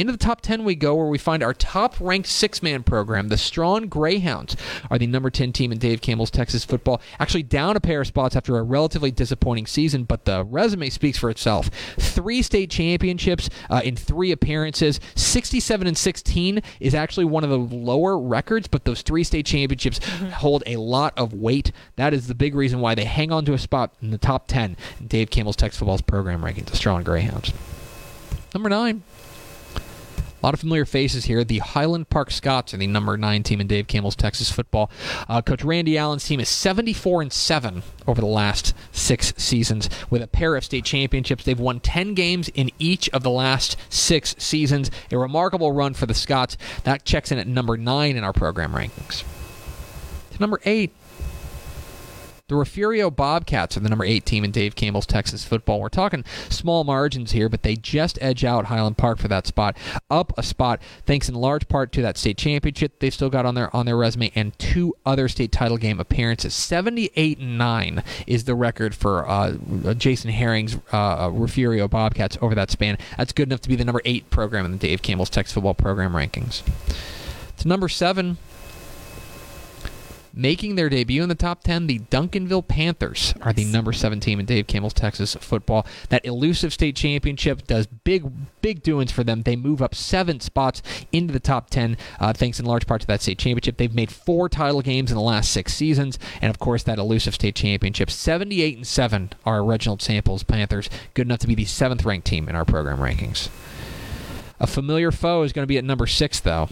Into 0.02 0.14
the 0.14 0.18
top 0.18 0.42
10 0.42 0.64
we 0.64 0.74
go, 0.74 0.96
where 0.96 1.06
we 1.06 1.20
find 1.20 1.44
our 1.44 1.54
top 1.54 1.94
ranked 2.00 2.28
six 2.28 2.64
man 2.64 2.82
program. 2.82 3.28
The 3.28 3.38
Strong 3.38 3.90
Greyhounds 3.90 4.58
are 4.90 4.98
the 4.98 5.06
number 5.06 5.30
10 5.30 5.54
team 5.54 5.72
in 5.72 5.78
Dave 5.78 6.02
Campbell's 6.02 6.32
Texas 6.32 6.66
football. 6.66 7.00
Actually, 7.20 7.44
down 7.44 7.78
a 7.78 7.80
pair 7.80 8.02
of 8.02 8.08
spots 8.08 8.36
after 8.36 8.58
a 8.58 8.64
relatively 8.64 9.12
disappointing 9.12 9.68
season, 9.68 10.06
but 10.06 10.26
the 10.26 10.44
resume 10.44 10.90
speaks 10.90 11.20
for 11.20 11.30
itself. 11.30 11.70
Three 12.00 12.42
state 12.42 12.72
championships 12.72 13.48
uh, 13.70 13.82
in 13.84 13.96
three 13.96 14.32
appearances. 14.32 15.00
67 15.14 15.86
and 15.86 15.96
16 15.96 16.64
is 16.80 16.96
actually 16.96 17.26
one 17.26 17.44
of 17.44 17.52
the 17.52 17.60
lower 17.60 18.18
records, 18.18 18.68
but 18.68 18.86
those 18.86 19.04
three 19.04 19.24
state 19.24 19.46
championships 19.46 20.00
hold 20.34 20.64
a 20.66 20.78
lot 20.78 21.14
of 21.16 21.32
weight. 21.32 21.72
That 21.98 22.12
is 22.12 22.26
the 22.26 22.34
big 22.34 22.56
reason 22.56 22.80
why 22.80 22.96
they 22.96 23.06
hang 23.06 23.32
on 23.32 23.46
to 23.46 23.54
a 23.54 23.60
spot 23.60 23.94
in 24.02 24.10
the 24.10 24.18
top 24.18 24.48
10 24.48 24.78
in 25.00 25.06
Dave 25.06 25.30
Campbell's 25.30 25.58
Texas 25.58 25.78
football's 25.78 26.02
program 26.02 26.42
rankings. 26.42 26.72
The 26.72 26.76
Strong 26.76 27.04
Greyhounds. 27.04 27.54
Number 28.56 28.68
nine. 28.68 29.04
A 30.42 30.46
lot 30.46 30.56
of 30.56 30.60
familiar 30.60 30.86
faces 30.86 31.26
here. 31.26 31.44
The 31.44 31.60
Highland 31.60 32.10
Park 32.10 32.32
Scots 32.32 32.74
are 32.74 32.78
the 32.78 32.88
number 32.88 33.16
nine 33.16 33.44
team 33.44 33.62
in 33.62 33.68
Dave 33.68 33.86
Campbell's 33.86 34.16
Texas 34.16 34.52
football. 34.52 34.90
Uh, 35.30 35.42
Coach 35.42 35.64
Randy 35.64 36.00
Allen's 36.00 36.26
team 36.26 36.40
is 36.40 36.50
74 36.50 37.22
and 37.22 37.32
seven 37.32 37.84
over 38.08 38.20
the 38.20 38.28
last 38.28 38.74
six 38.92 39.34
seasons, 39.38 39.88
with 40.10 40.24
a 40.24 40.28
pair 40.28 40.56
of 40.56 40.64
state 40.64 40.84
championships. 40.84 41.44
They've 41.44 41.60
won 41.60 41.80
10 41.80 42.16
games 42.16 42.50
in 42.50 42.72
each 42.80 43.08
of 43.10 43.22
the 43.22 43.30
last 43.30 43.78
six 43.90 44.36
seasons. 44.40 44.90
A 45.12 45.18
remarkable 45.18 45.72
run 45.72 45.94
for 45.94 46.08
the 46.08 46.16
Scots. 46.16 46.58
That 46.86 47.06
checks 47.06 47.32
in 47.32 47.38
at 47.38 47.46
number 47.46 47.78
nine 47.78 48.18
in 48.18 48.24
our 48.24 48.34
program 48.34 48.74
rankings. 48.74 49.24
To 50.32 50.40
number 50.40 50.60
eight, 50.66 50.92
the 52.52 52.58
Refugio 52.58 53.10
Bobcats 53.10 53.78
are 53.78 53.80
the 53.80 53.88
number 53.88 54.04
eight 54.04 54.26
team 54.26 54.44
in 54.44 54.52
Dave 54.52 54.76
Campbell's 54.76 55.06
Texas 55.06 55.46
football. 55.46 55.80
We're 55.80 55.88
talking 55.88 56.26
small 56.50 56.84
margins 56.84 57.32
here, 57.32 57.48
but 57.48 57.64
they 57.64 57.78
just 57.78 58.22
edge 58.22 58.44
out 58.44 58.66
Highland 58.66 58.98
Park 58.98 59.20
for 59.20 59.30
that 59.30 59.48
spot, 59.48 59.78
up 60.10 60.34
a 60.38 60.44
spot, 60.44 60.82
thanks 61.06 61.30
in 61.30 61.36
large 61.36 61.70
part 61.70 61.94
to 61.94 62.02
that 62.02 62.18
state 62.18 62.38
championship 62.38 63.00
they've 63.00 63.14
still 63.14 63.30
got 63.30 63.46
on 63.46 63.56
their 63.56 63.74
on 63.74 63.86
their 63.86 63.96
resume 63.96 64.34
and 64.36 64.60
two 64.60 64.94
other 65.06 65.30
state 65.30 65.54
title 65.54 65.78
game 65.78 65.98
appearances. 66.02 66.54
Seventy-eight 66.54 67.40
nine 67.40 68.04
is 68.28 68.44
the 68.44 68.54
record 68.54 68.94
for 68.94 69.26
uh, 69.30 69.54
Jason 69.94 70.32
Herring's 70.32 70.78
uh, 70.92 71.30
Refugio 71.32 71.88
Bobcats 71.88 72.38
over 72.42 72.54
that 72.54 72.70
span. 72.70 72.98
That's 73.18 73.32
good 73.32 73.48
enough 73.48 73.62
to 73.62 73.70
be 73.70 73.78
the 73.78 73.86
number 73.86 74.02
eight 74.04 74.30
program 74.30 74.66
in 74.66 74.74
the 74.74 74.78
Dave 74.78 75.02
Campbell's 75.02 75.30
Texas 75.30 75.54
football 75.54 75.74
program 75.74 76.12
rankings. 76.12 76.64
To 77.60 77.68
number 77.70 77.88
seven. 77.88 78.40
Making 80.34 80.76
their 80.76 80.88
debut 80.88 81.24
in 81.24 81.28
the 81.30 81.36
top 81.36 81.62
10, 81.64 81.88
the 81.88 82.00
Duncanville 82.00 82.66
Panthers 82.66 83.34
are 83.42 83.52
the 83.52 83.66
number 83.66 83.92
seven 83.92 84.22
team 84.22 84.40
in 84.40 84.46
Dave 84.46 84.66
Campbell's 84.66 84.94
Texas 84.94 85.36
football. 85.36 85.86
That 86.08 86.26
elusive 86.26 86.72
state 86.72 86.96
championship 86.96 87.68
does 87.68 87.88
big, 87.88 88.32
big 88.62 88.82
doings 88.82 89.12
for 89.12 89.26
them. 89.26 89.42
They 89.42 89.58
move 89.58 89.82
up 89.82 89.94
seven 89.94 90.40
spots 90.40 90.82
into 91.12 91.34
the 91.34 91.42
top 91.42 91.70
10, 91.70 91.98
uh, 92.20 92.32
thanks 92.32 92.62
in 92.62 92.66
large 92.66 92.88
part 92.88 93.02
to 93.02 93.08
that 93.08 93.22
state 93.22 93.40
championship. 93.40 93.76
They've 93.76 93.94
made 93.94 94.10
four 94.10 94.48
title 94.48 94.82
games 94.82 95.12
in 95.12 95.18
the 95.18 95.24
last 95.24 95.52
six 95.52 95.74
seasons, 95.74 96.18
and 96.42 96.50
of 96.50 96.60
course, 96.60 96.84
that 96.84 96.98
elusive 96.98 97.36
state 97.36 97.56
championship. 97.56 98.10
78 98.10 98.78
and 98.78 98.88
7 98.88 99.32
are 99.46 99.66
Reginald 99.66 100.02
Samples 100.02 100.44
Panthers, 100.44 100.90
good 101.14 101.28
enough 101.28 101.40
to 101.40 101.48
be 101.48 101.56
the 101.56 101.66
seventh 101.66 102.06
ranked 102.06 102.28
team 102.28 102.48
in 102.48 102.56
our 102.56 102.66
program 102.66 103.00
rankings. 103.00 103.50
A 104.62 104.68
familiar 104.68 105.12
foe 105.12 105.44
is 105.44 105.52
going 105.52 105.64
to 105.64 105.68
be 105.68 105.78
at 105.78 105.84
number 105.84 106.08
six, 106.08 106.40
though 106.40 106.70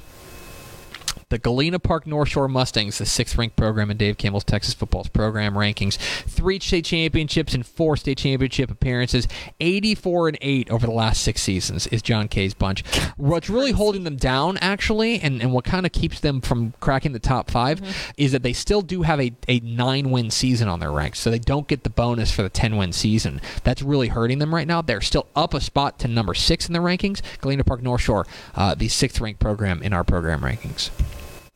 the 1.30 1.38
Galena 1.38 1.80
Park 1.80 2.08
North 2.08 2.30
Shore 2.30 2.48
Mustangs, 2.48 2.98
the 2.98 3.06
sixth 3.06 3.38
ranked 3.38 3.56
program 3.56 3.92
in 3.92 3.98
Dave 3.98 4.18
Campbell's 4.18 4.44
Texas 4.44 4.74
football's 4.74 5.08
program 5.08 5.54
rankings. 5.54 5.98
Three 6.28 6.60
state 6.60 6.86
championships 6.86 7.54
and 7.54 7.66
four 7.66 7.98
state 7.98 8.18
championship 8.18 8.72
appearances. 8.72 9.28
84 9.60 10.30
and 10.30 10.38
8 10.42 10.72
over 10.72 10.88
the 10.88 10.92
last 10.92 11.22
six 11.22 11.42
seasons 11.42 11.86
is 11.88 12.02
Jon 12.02 12.28
Kay's 12.28 12.56
bunch. 12.56 12.86
What's 13.16 13.50
really 13.50 13.72
holding 13.72 14.04
them 14.04 14.16
down, 14.16 14.58
actually, 14.58 15.20
and, 15.20 15.42
and 15.42 15.54
what 15.54 15.66
kind 15.66 15.86
of 15.86 15.92
keeps 15.92 16.20
them 16.20 16.42
from 16.42 16.74
cracking 16.80 17.12
the 17.12 17.20
top 17.20 17.52
5 17.52 18.14
is 18.18 18.32
that 18.32 18.42
they 18.42 18.54
still 18.54 18.82
do 18.82 19.04
have 19.04 19.22
a, 19.22 19.32
a 19.48 19.60
nine 19.60 20.10
win 20.10 20.32
season 20.32 20.68
on 20.68 20.80
their 20.80 20.92
ranks, 20.92 21.20
so 21.20 21.30
they 21.30 21.40
don't 21.40 21.68
get 21.68 21.84
the 21.84 21.90
bonus 21.92 22.32
for 22.32 22.42
the 22.42 22.50
10 22.50 22.76
win 22.76 22.92
season. 22.92 23.40
That's 23.64 23.84
really 23.84 24.08
hurting 24.08 24.40
them 24.40 24.54
right 24.54 24.68
now. 24.68 24.82
They're 24.82 25.02
still 25.02 25.28
up 25.36 25.54
a 25.54 25.62
spot 25.62 26.00
to 26.00 26.08
number 26.08 26.34
six 26.34 26.68
in 26.68 26.74
the 26.74 26.80
rankings. 26.80 27.22
Galena 27.40 27.64
Park 27.64 27.84
North 27.84 28.02
Shore, 28.02 28.26
uh, 28.56 28.74
the 28.74 28.88
sixth 28.88 29.22
ranked 29.22 29.40
program 29.40 29.84
in 29.84 29.94
our 29.94 30.04
program 30.04 30.42
rankings 30.42 30.90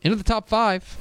into 0.04 0.16
the 0.18 0.24
top 0.24 0.48
five. 0.48 0.98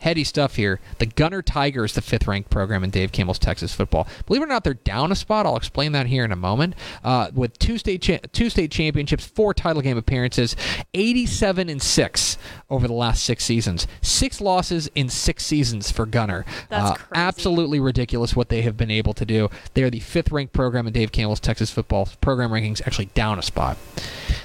Heady 0.00 0.24
stuff 0.24 0.56
here. 0.56 0.80
The 0.98 1.06
Gunter 1.06 1.40
Tiger 1.40 1.82
is 1.82 1.94
the 1.94 2.02
fifth 2.02 2.26
ranked 2.26 2.50
program 2.50 2.84
in 2.84 2.90
Dave 2.90 3.10
Campbell's 3.10 3.38
Texas 3.38 3.72
football. 3.72 4.06
Believe 4.26 4.42
it 4.42 4.44
or 4.44 4.48
not, 4.48 4.62
they're 4.62 4.74
down 4.74 5.10
a 5.10 5.14
spot. 5.14 5.46
I'll 5.46 5.56
explain 5.56 5.92
that 5.92 6.08
here 6.08 6.26
in 6.26 6.32
a 6.32 6.36
moment. 6.36 6.74
Uh, 7.02 7.30
with 7.32 7.58
two 7.58 7.78
state 7.78 8.02
cha- 8.02 8.18
two 8.30 8.50
state 8.50 8.70
championships, 8.70 9.24
four 9.24 9.54
title 9.54 9.80
game 9.80 9.96
appearances, 9.96 10.56
87 10.92 11.70
and 11.70 11.80
six 11.80 12.36
over 12.68 12.86
the 12.86 12.92
last 12.92 13.24
six 13.24 13.46
seasons. 13.46 13.86
Six 14.02 14.42
losses 14.42 14.90
in 14.94 15.08
six 15.08 15.42
seasons 15.46 15.90
for 15.90 16.04
Gunter. 16.04 16.44
That's 16.68 16.90
Uh, 16.90 16.94
crazy. 16.96 17.08
absolutely 17.14 17.80
ridiculous 17.80 18.36
what 18.36 18.50
they 18.50 18.60
have 18.60 18.76
been 18.76 18.90
able 18.90 19.14
to 19.14 19.24
do. 19.24 19.48
They 19.72 19.84
are 19.84 19.90
the 19.90 20.00
fifth 20.00 20.30
ranked 20.30 20.52
program 20.52 20.86
in 20.86 20.92
Dave 20.92 21.12
Campbell's 21.12 21.40
Texas 21.40 21.70
football 21.70 22.10
program 22.20 22.50
rankings, 22.50 22.82
actually 22.86 23.06
down 23.14 23.38
a 23.38 23.42
spot. 23.42 23.78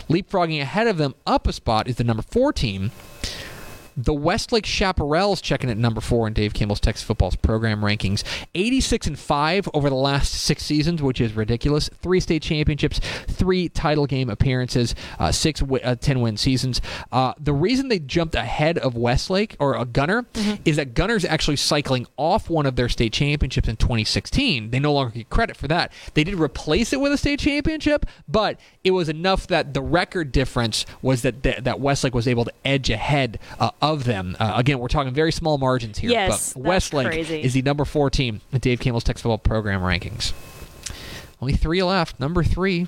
Leapfrogging 0.10 0.62
ahead 0.62 0.88
of 0.88 0.96
them 0.98 1.16
up 1.28 1.48
a 1.48 1.52
spot 1.52 1.90
is 1.90 1.98
the 1.98 2.06
number 2.06 2.24
four 2.24 2.54
team. 2.54 2.92
The 4.02 4.14
Westlake 4.14 4.64
Chaparrals 4.64 5.42
checking 5.42 5.70
at 5.70 5.76
number 5.78 6.00
four 6.00 6.26
in 6.26 6.32
Dave 6.32 6.54
Campbell's 6.54 6.80
Texas 6.80 7.06
football's 7.06 7.36
program 7.36 7.82
rankings. 7.82 8.24
86 8.56 9.08
and 9.08 9.20
5 9.20 9.68
over 9.74 9.90
the 9.90 9.96
last 9.96 10.34
six 10.34 10.64
seasons, 10.64 11.02
which 11.02 11.20
is 11.20 11.34
ridiculous. 11.34 11.90
Three 12.02 12.22
state 12.22 12.42
championships, 12.42 13.00
three 13.28 13.68
title 13.68 14.08
game 14.08 14.30
appearances, 14.30 14.96
uh, 15.20 15.34
six 15.34 15.60
wi- 15.60 15.86
uh, 15.86 15.96
10 15.96 16.22
win 16.22 16.38
seasons. 16.38 16.80
Uh, 17.12 17.34
the 17.38 17.52
reason 17.52 17.90
they 17.90 18.00
jumped 18.00 18.36
ahead 18.36 18.78
of 18.78 18.96
Westlake 18.96 19.58
or 19.60 19.76
a 19.76 19.84
Gunter 19.84 20.26
is 20.64 20.78
that 20.78 20.94
Gunter's 20.94 21.26
actually 21.26 21.58
cycling 21.58 22.08
off 22.16 22.50
one 22.50 22.66
of 22.66 22.78
their 22.78 22.88
state 22.88 23.12
championships 23.12 23.68
in 23.68 23.76
2016. 23.76 24.70
They 24.72 24.80
no 24.80 24.94
longer 24.94 25.12
get 25.12 25.30
credit 25.30 25.58
for 25.58 25.68
that. 25.68 25.92
They 26.14 26.24
did 26.24 26.36
replace 26.40 26.94
it 26.94 27.02
with 27.02 27.12
a 27.12 27.18
state 27.18 27.42
championship, 27.42 28.06
but 28.30 28.58
it 28.86 28.92
was 28.92 29.10
enough 29.10 29.46
that 29.48 29.74
the 29.74 29.82
record 29.82 30.32
difference 30.32 30.86
was 31.02 31.22
that 31.24 31.44
that, 31.44 31.66
that 31.66 31.82
Westlake 31.82 32.16
was 32.16 32.30
able 32.30 32.46
to 32.46 32.54
edge 32.64 32.90
ahead 32.90 33.40
uh, 33.60 33.72
of 33.82 33.89
them. 33.98 34.36
Uh, 34.40 34.54
again, 34.56 34.80
we're 34.80 34.88
talking 34.88 35.14
very 35.14 35.32
small 35.32 35.58
margins 35.58 35.98
here, 35.98 36.12
Yes, 36.12 36.54
but 36.54 36.64
Westlake 36.64 37.08
crazy. 37.08 37.42
is 37.42 37.54
the 37.54 37.62
number 37.62 37.86
four 37.86 38.10
team 38.10 38.42
in 38.52 38.60
Dave 38.60 38.80
Campbell's 38.80 39.04
Texas 39.04 39.22
football 39.24 39.38
program 39.38 39.82
rankings. 39.82 40.34
Only 41.42 41.54
three 41.54 41.82
left. 41.84 42.20
Number 42.20 42.44
three, 42.44 42.88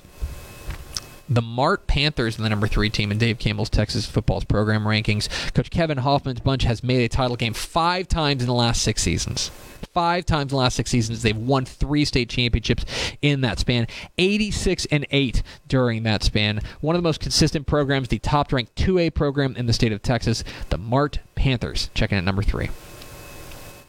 the 1.28 1.42
Mart 1.42 1.86
Panthers 1.86 2.38
are 2.38 2.42
the 2.42 2.48
number 2.50 2.66
three 2.68 2.90
team 2.90 3.10
in 3.10 3.18
Dave 3.18 3.38
Campbell's 3.38 3.70
Texas 3.70 4.04
football's 4.06 4.44
program 4.44 4.84
rankings. 4.84 5.28
Coach 5.54 5.70
Kevin 5.70 5.98
Hoffman's 5.98 6.40
bunch 6.40 6.64
has 6.64 6.82
made 6.82 7.02
a 7.04 7.08
title 7.08 7.36
game 7.36 7.54
five 7.54 8.08
times 8.08 8.42
in 8.42 8.46
the 8.48 8.54
last 8.54 8.82
six 8.82 9.02
seasons. 9.02 9.50
Five 9.92 10.24
times 10.24 10.52
in 10.52 10.56
the 10.56 10.62
last 10.62 10.76
six 10.76 10.90
seasons. 10.90 11.22
They've 11.22 11.36
won 11.36 11.66
three 11.66 12.04
state 12.06 12.30
championships 12.30 12.84
in 13.20 13.42
that 13.42 13.58
span. 13.58 13.86
86 14.16 14.86
and 14.90 15.06
8 15.10 15.42
during 15.68 16.02
that 16.04 16.22
span. 16.22 16.60
One 16.80 16.96
of 16.96 17.02
the 17.02 17.06
most 17.06 17.20
consistent 17.20 17.66
programs, 17.66 18.08
the 18.08 18.18
top 18.18 18.52
ranked 18.52 18.74
2A 18.76 19.12
program 19.12 19.54
in 19.54 19.66
the 19.66 19.72
state 19.74 19.92
of 19.92 20.00
Texas, 20.00 20.44
the 20.70 20.78
Mart 20.78 21.18
Panthers, 21.34 21.90
checking 21.94 22.16
at 22.16 22.24
number 22.24 22.42
three. 22.42 22.70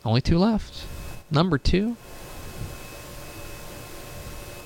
Only 0.04 0.20
two 0.20 0.38
left. 0.38 0.86
Number 1.32 1.58
two, 1.58 1.96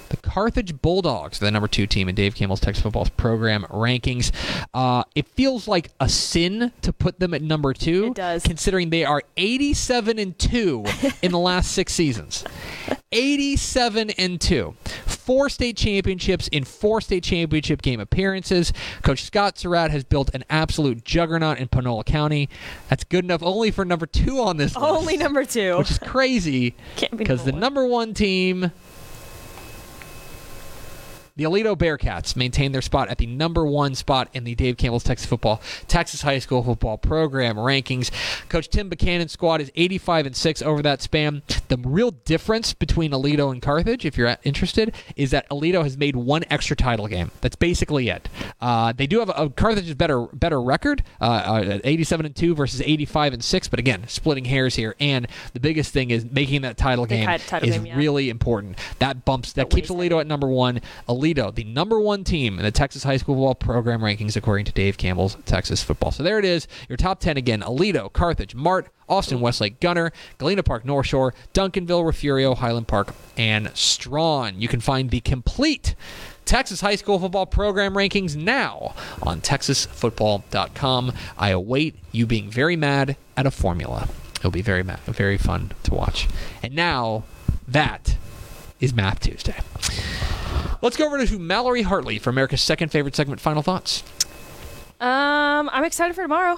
the 0.09 0.17
Carthage 0.17 0.81
Bulldogs, 0.81 1.39
the 1.39 1.51
number 1.51 1.67
two 1.67 1.87
team 1.87 2.09
in 2.09 2.15
Dave 2.15 2.35
Campbell's 2.35 2.59
Texas 2.59 2.83
football's 2.83 3.09
program 3.09 3.63
rankings. 3.69 4.31
Uh, 4.73 5.03
it 5.15 5.27
feels 5.29 5.67
like 5.67 5.91
a 5.99 6.09
sin 6.09 6.71
to 6.81 6.91
put 6.91 7.19
them 7.19 7.33
at 7.33 7.41
number 7.41 7.73
two, 7.73 8.05
It 8.07 8.15
does. 8.15 8.43
considering 8.43 8.89
they 8.89 9.05
are 9.05 9.21
87 9.37 10.17
and 10.19 10.37
two 10.37 10.83
in 11.21 11.31
the 11.31 11.39
last 11.39 11.71
six 11.71 11.93
seasons. 11.93 12.43
87 13.13 14.09
and 14.17 14.39
two, 14.41 14.75
four 15.05 15.47
state 15.49 15.77
championships 15.77 16.47
in 16.49 16.65
four 16.65 16.99
state 16.99 17.23
championship 17.23 17.81
game 17.81 17.99
appearances. 18.01 18.73
Coach 19.01 19.23
Scott 19.23 19.57
Surratt 19.57 19.91
has 19.91 20.03
built 20.03 20.29
an 20.33 20.43
absolute 20.49 21.05
juggernaut 21.05 21.57
in 21.57 21.69
Panola 21.69 22.03
County. 22.03 22.49
That's 22.89 23.05
good 23.05 23.23
enough 23.23 23.41
only 23.43 23.71
for 23.71 23.85
number 23.85 24.05
two 24.05 24.41
on 24.41 24.57
this 24.57 24.75
list 24.75 24.85
Only 24.85 25.15
number 25.15 25.45
two. 25.45 25.77
which 25.77 25.91
is 25.91 25.99
crazy 25.99 26.75
Can't 26.97 27.11
be 27.11 27.17
because 27.17 27.45
the 27.45 27.51
number 27.53 27.67
number 27.67 27.85
one 27.85 28.13
team, 28.13 28.71
the 31.37 31.43
Aledo 31.43 31.77
Bearcats, 31.77 32.35
maintain 32.35 32.71
their 32.71 32.81
spot 32.81 33.09
at 33.09 33.17
the 33.17 33.27
number 33.27 33.65
one 33.65 33.95
spot 33.95 34.29
in 34.33 34.43
the 34.43 34.55
Dave 34.55 34.77
Campbell's 34.77 35.03
Texas 35.03 35.27
football 35.27 35.61
Texas 35.87 36.21
high 36.21 36.39
school 36.39 36.63
football 36.63 36.97
program 36.97 37.55
rankings. 37.55 38.11
Coach 38.49 38.69
Tim 38.69 38.89
Buchanan's 38.89 39.31
squad 39.31 39.61
is 39.61 39.71
85 39.75 40.25
and 40.27 40.35
six 40.35 40.61
over 40.61 40.81
that 40.81 41.01
span. 41.01 41.43
The 41.67 41.77
real 41.77 42.11
difference 42.11 42.73
between 42.73 43.11
Aledo 43.11 43.51
and 43.51 43.61
Carthage, 43.61 44.05
if 44.05 44.17
you're 44.17 44.35
interested, 44.43 44.95
is 45.15 45.31
that 45.31 45.49
Aledo 45.49 45.83
has 45.83 45.97
made 45.97 46.15
one 46.15 46.43
extra 46.49 46.75
title 46.75 47.07
game. 47.07 47.31
That's 47.41 47.55
basically 47.55 48.09
it. 48.09 48.27
Uh, 48.59 48.93
they 48.93 49.07
do 49.07 49.19
have 49.19 49.29
a, 49.29 49.33
a 49.33 49.49
Carthage's 49.49 49.93
better 49.93 50.25
better 50.33 50.61
record, 50.61 51.03
uh, 51.21 51.23
uh, 51.23 51.79
87 51.83 52.25
and 52.25 52.35
two 52.35 52.55
versus 52.55 52.81
85 52.81 53.33
and 53.33 53.43
six. 53.43 53.67
But 53.67 53.79
again, 53.79 54.07
splitting 54.07 54.45
hairs 54.45 54.75
here. 54.75 54.95
And 54.99 55.27
the 55.53 55.59
biggest 55.59 55.93
thing 55.93 56.09
is 56.09 56.25
making 56.29 56.61
that 56.63 56.77
title 56.77 57.05
game 57.05 57.27
ti- 57.27 57.43
title 57.45 57.69
is 57.69 57.75
game, 57.75 57.85
yeah. 57.85 57.97
really 57.97 58.29
important. 58.29 58.77
That 58.99 59.25
bumps 59.25 59.53
that 59.53 59.69
That 59.69 59.75
keeps 59.75 59.89
Aledo 59.89 60.19
at 60.19 60.27
number 60.27 60.47
one. 60.47 60.81
Aledo 61.07 61.26
Aledo, 61.33 61.53
the 61.53 61.63
number 61.63 61.99
one 61.99 62.23
team 62.23 62.57
in 62.57 62.63
the 62.63 62.71
Texas 62.71 63.03
high 63.03 63.17
school 63.17 63.35
football 63.35 63.55
program 63.55 64.01
rankings 64.01 64.35
according 64.35 64.65
to 64.65 64.71
Dave 64.71 64.97
Campbell's 64.97 65.35
Texas 65.45 65.83
Football. 65.83 66.11
So 66.11 66.23
there 66.23 66.39
it 66.39 66.45
is, 66.45 66.67
your 66.87 66.97
top 66.97 67.19
10 67.19 67.37
again 67.37 67.61
Aledo, 67.61 68.11
Carthage, 68.11 68.55
Mart, 68.55 68.87
Austin, 69.09 69.39
Westlake, 69.39 69.79
Gunter, 69.79 70.11
Galena 70.37 70.63
Park, 70.63 70.85
North 70.85 71.07
Shore, 71.07 71.33
Duncanville, 71.53 72.05
Refugio, 72.05 72.55
Highland 72.55 72.87
Park, 72.87 73.13
and 73.35 73.71
Strawn. 73.75 74.59
You 74.59 74.67
can 74.67 74.79
find 74.79 75.09
the 75.09 75.19
complete 75.19 75.95
Texas 76.45 76.81
high 76.81 76.95
school 76.95 77.19
football 77.19 77.45
program 77.45 77.93
rankings 77.93 78.35
now 78.35 78.93
on 79.21 79.41
texasfootball.com. 79.41 81.13
I 81.37 81.49
await 81.49 81.95
you 82.11 82.25
being 82.25 82.49
very 82.49 82.75
mad 82.75 83.17
at 83.35 83.45
a 83.45 83.51
formula. 83.51 84.07
It'll 84.37 84.51
be 84.51 84.61
very 84.61 84.83
mad, 84.83 84.99
very 85.01 85.37
fun 85.37 85.71
to 85.83 85.93
watch. 85.93 86.27
And 86.63 86.73
now 86.73 87.23
that 87.67 88.17
is 88.79 88.93
Math 88.93 89.19
Tuesday. 89.19 89.55
Let's 90.81 90.95
go 90.97 91.07
over 91.07 91.25
to 91.25 91.39
Mallory 91.39 91.81
Hartley 91.81 92.19
for 92.19 92.29
America's 92.29 92.61
second 92.61 92.89
favorite 92.89 93.15
segment. 93.15 93.41
Final 93.41 93.61
thoughts. 93.63 94.03
Um, 94.99 95.69
I'm 95.71 95.83
excited 95.83 96.15
for 96.15 96.21
tomorrow. 96.21 96.57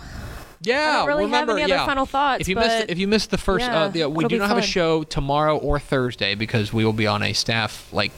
Yeah, 0.62 0.98
don't 0.98 1.08
really 1.08 1.24
have 1.24 1.32
remember, 1.32 1.54
any 1.54 1.64
other 1.64 1.74
yeah. 1.76 1.86
final 1.86 2.06
thoughts, 2.06 2.42
If 2.42 2.50
you 2.50 2.56
missed, 2.58 2.90
if 2.90 2.98
you 2.98 3.08
missed 3.08 3.32
the 3.32 3.38
first, 3.38 3.66
yeah, 3.66 3.84
uh, 3.84 3.92
yeah, 3.94 4.06
we 4.08 4.26
do 4.26 4.38
not 4.38 4.50
have 4.50 4.58
a 4.58 4.62
show 4.62 5.04
tomorrow 5.04 5.58
or 5.58 5.80
Thursday 5.80 6.36
because 6.36 6.74
we 6.74 6.84
will 6.84 6.92
be 6.92 7.08
on 7.08 7.24
a 7.24 7.32
staff 7.32 7.88
like 7.94 8.12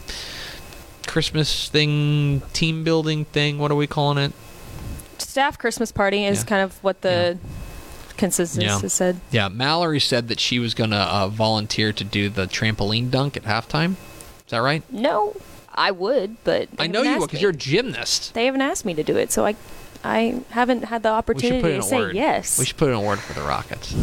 Christmas 1.06 1.70
thing, 1.70 2.42
team 2.54 2.84
building 2.84 3.26
thing. 3.26 3.60
What 3.60 3.70
are 3.70 3.76
we 3.76 3.86
calling 3.86 4.18
it? 4.18 4.34
Staff 5.20 5.60
Christmas 5.60 5.92
party 5.92 6.26
is 6.26 6.40
Yeah. 6.40 6.46
kind 6.46 6.62
of 6.64 6.84
what 6.84 7.02
the 7.02 7.38
consensus 8.22 8.64
Yeah. 8.64 8.80
has 8.80 8.94
said. 8.94 9.20
Yeah, 9.32 9.50
Mallory 9.50 10.00
said 10.00 10.28
that 10.30 10.40
she 10.40 10.60
was 10.60 10.74
gonna 10.74 10.96
uh, 10.96 11.28
volunteer 11.28 11.92
to 11.92 12.04
do 12.04 12.30
the 12.30 12.46
trampoline 12.46 13.10
dunk 13.12 13.36
at 13.36 13.44
halftime. 13.44 13.94
Is 14.46 14.52
that 14.52 14.60
right? 14.60 14.84
No, 14.92 15.36
I 15.74 15.92
would, 15.92 16.38
but 16.44 16.70
I 16.78 16.88
know 16.88 17.02
you 17.02 17.18
would 17.20 17.28
because 17.30 17.42
you're 17.42 17.52
a 17.52 17.56
gymnast. 17.56 18.34
They 18.34 18.46
haven't 18.46 18.62
asked 18.62 18.86
me 18.86 18.94
to 18.94 19.04
do 19.04 19.18
it, 19.18 19.32
so 19.32 19.46
I, 19.46 19.56
I 20.04 20.42
haven't 20.52 20.86
had 20.86 21.02
the 21.04 21.10
opportunity 21.10 21.62
to 21.76 21.82
say 21.82 21.98
word. 21.98 22.16
yes. 22.16 22.60
We 22.60 22.66
should 22.66 22.78
put 22.78 22.90
in 22.90 22.96
a 22.96 23.02
word 23.02 23.20
for 23.20 23.34
the 23.34 23.42
Rockets. 23.42 23.94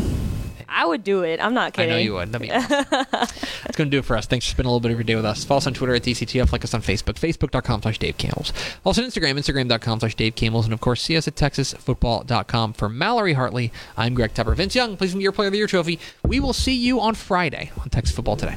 I 0.69 0.85
would 0.85 1.03
do 1.03 1.23
it. 1.23 1.41
I'm 1.41 1.55
not 1.55 1.73
kidding. 1.73 1.91
I 1.91 1.95
know 1.95 2.01
you 2.01 2.15
would. 2.15 2.31
Be 2.39 2.51
awesome. 2.53 2.85
That's 2.91 3.77
going 3.77 3.89
to 3.89 3.91
do 3.91 3.99
it 3.99 4.05
for 4.05 4.17
us. 4.17 4.27
Thanks 4.27 4.47
for 4.47 4.51
spending 4.51 4.69
a 4.69 4.71
little 4.71 4.81
bit 4.81 4.93
of 4.93 4.99
your 4.99 5.05
day 5.05 5.15
with 5.17 5.25
us. 5.25 5.45
Follow 5.45 5.59
us 5.59 5.67
on 5.67 5.75
Twitter 5.75 5.95
at 5.95 6.03
DCTF. 6.03 6.53
Like 6.53 6.65
us 6.65 6.75
on 6.75 6.83
Facebook, 6.83 7.15
facebook.com 7.15 7.83
slash 7.83 7.99
Dave 7.99 8.19
Campbells. 8.19 8.53
Also 8.85 9.03
on 9.03 9.09
Instagram, 9.09 9.39
instagram.com 9.39 10.01
slash 10.01 10.15
Dave 10.15 10.35
Campbells. 10.35 10.67
And 10.67 10.75
of 10.75 10.81
course, 10.81 11.03
see 11.03 11.17
us 11.17 11.27
at 11.27 11.35
texasfootball.com. 11.35 12.73
For 12.75 12.89
Mallory 12.89 13.33
Hartley, 13.33 13.73
I'm 13.97 14.15
Greg 14.15 14.35
Tepper. 14.35 14.55
Vince 14.55 14.75
Young, 14.75 14.97
please 14.97 15.11
give 15.13 15.19
me 15.19 15.23
your 15.23 15.33
Player 15.33 15.49
of 15.49 15.53
the 15.53 15.59
Year 15.59 15.67
trophy. 15.67 15.99
We 16.25 16.41
will 16.41 16.53
see 16.53 16.75
you 16.75 17.01
on 17.01 17.15
Friday 17.15 17.73
on 17.81 17.89
Texas 17.91 18.15
Football 18.15 18.37
Today. 18.37 18.57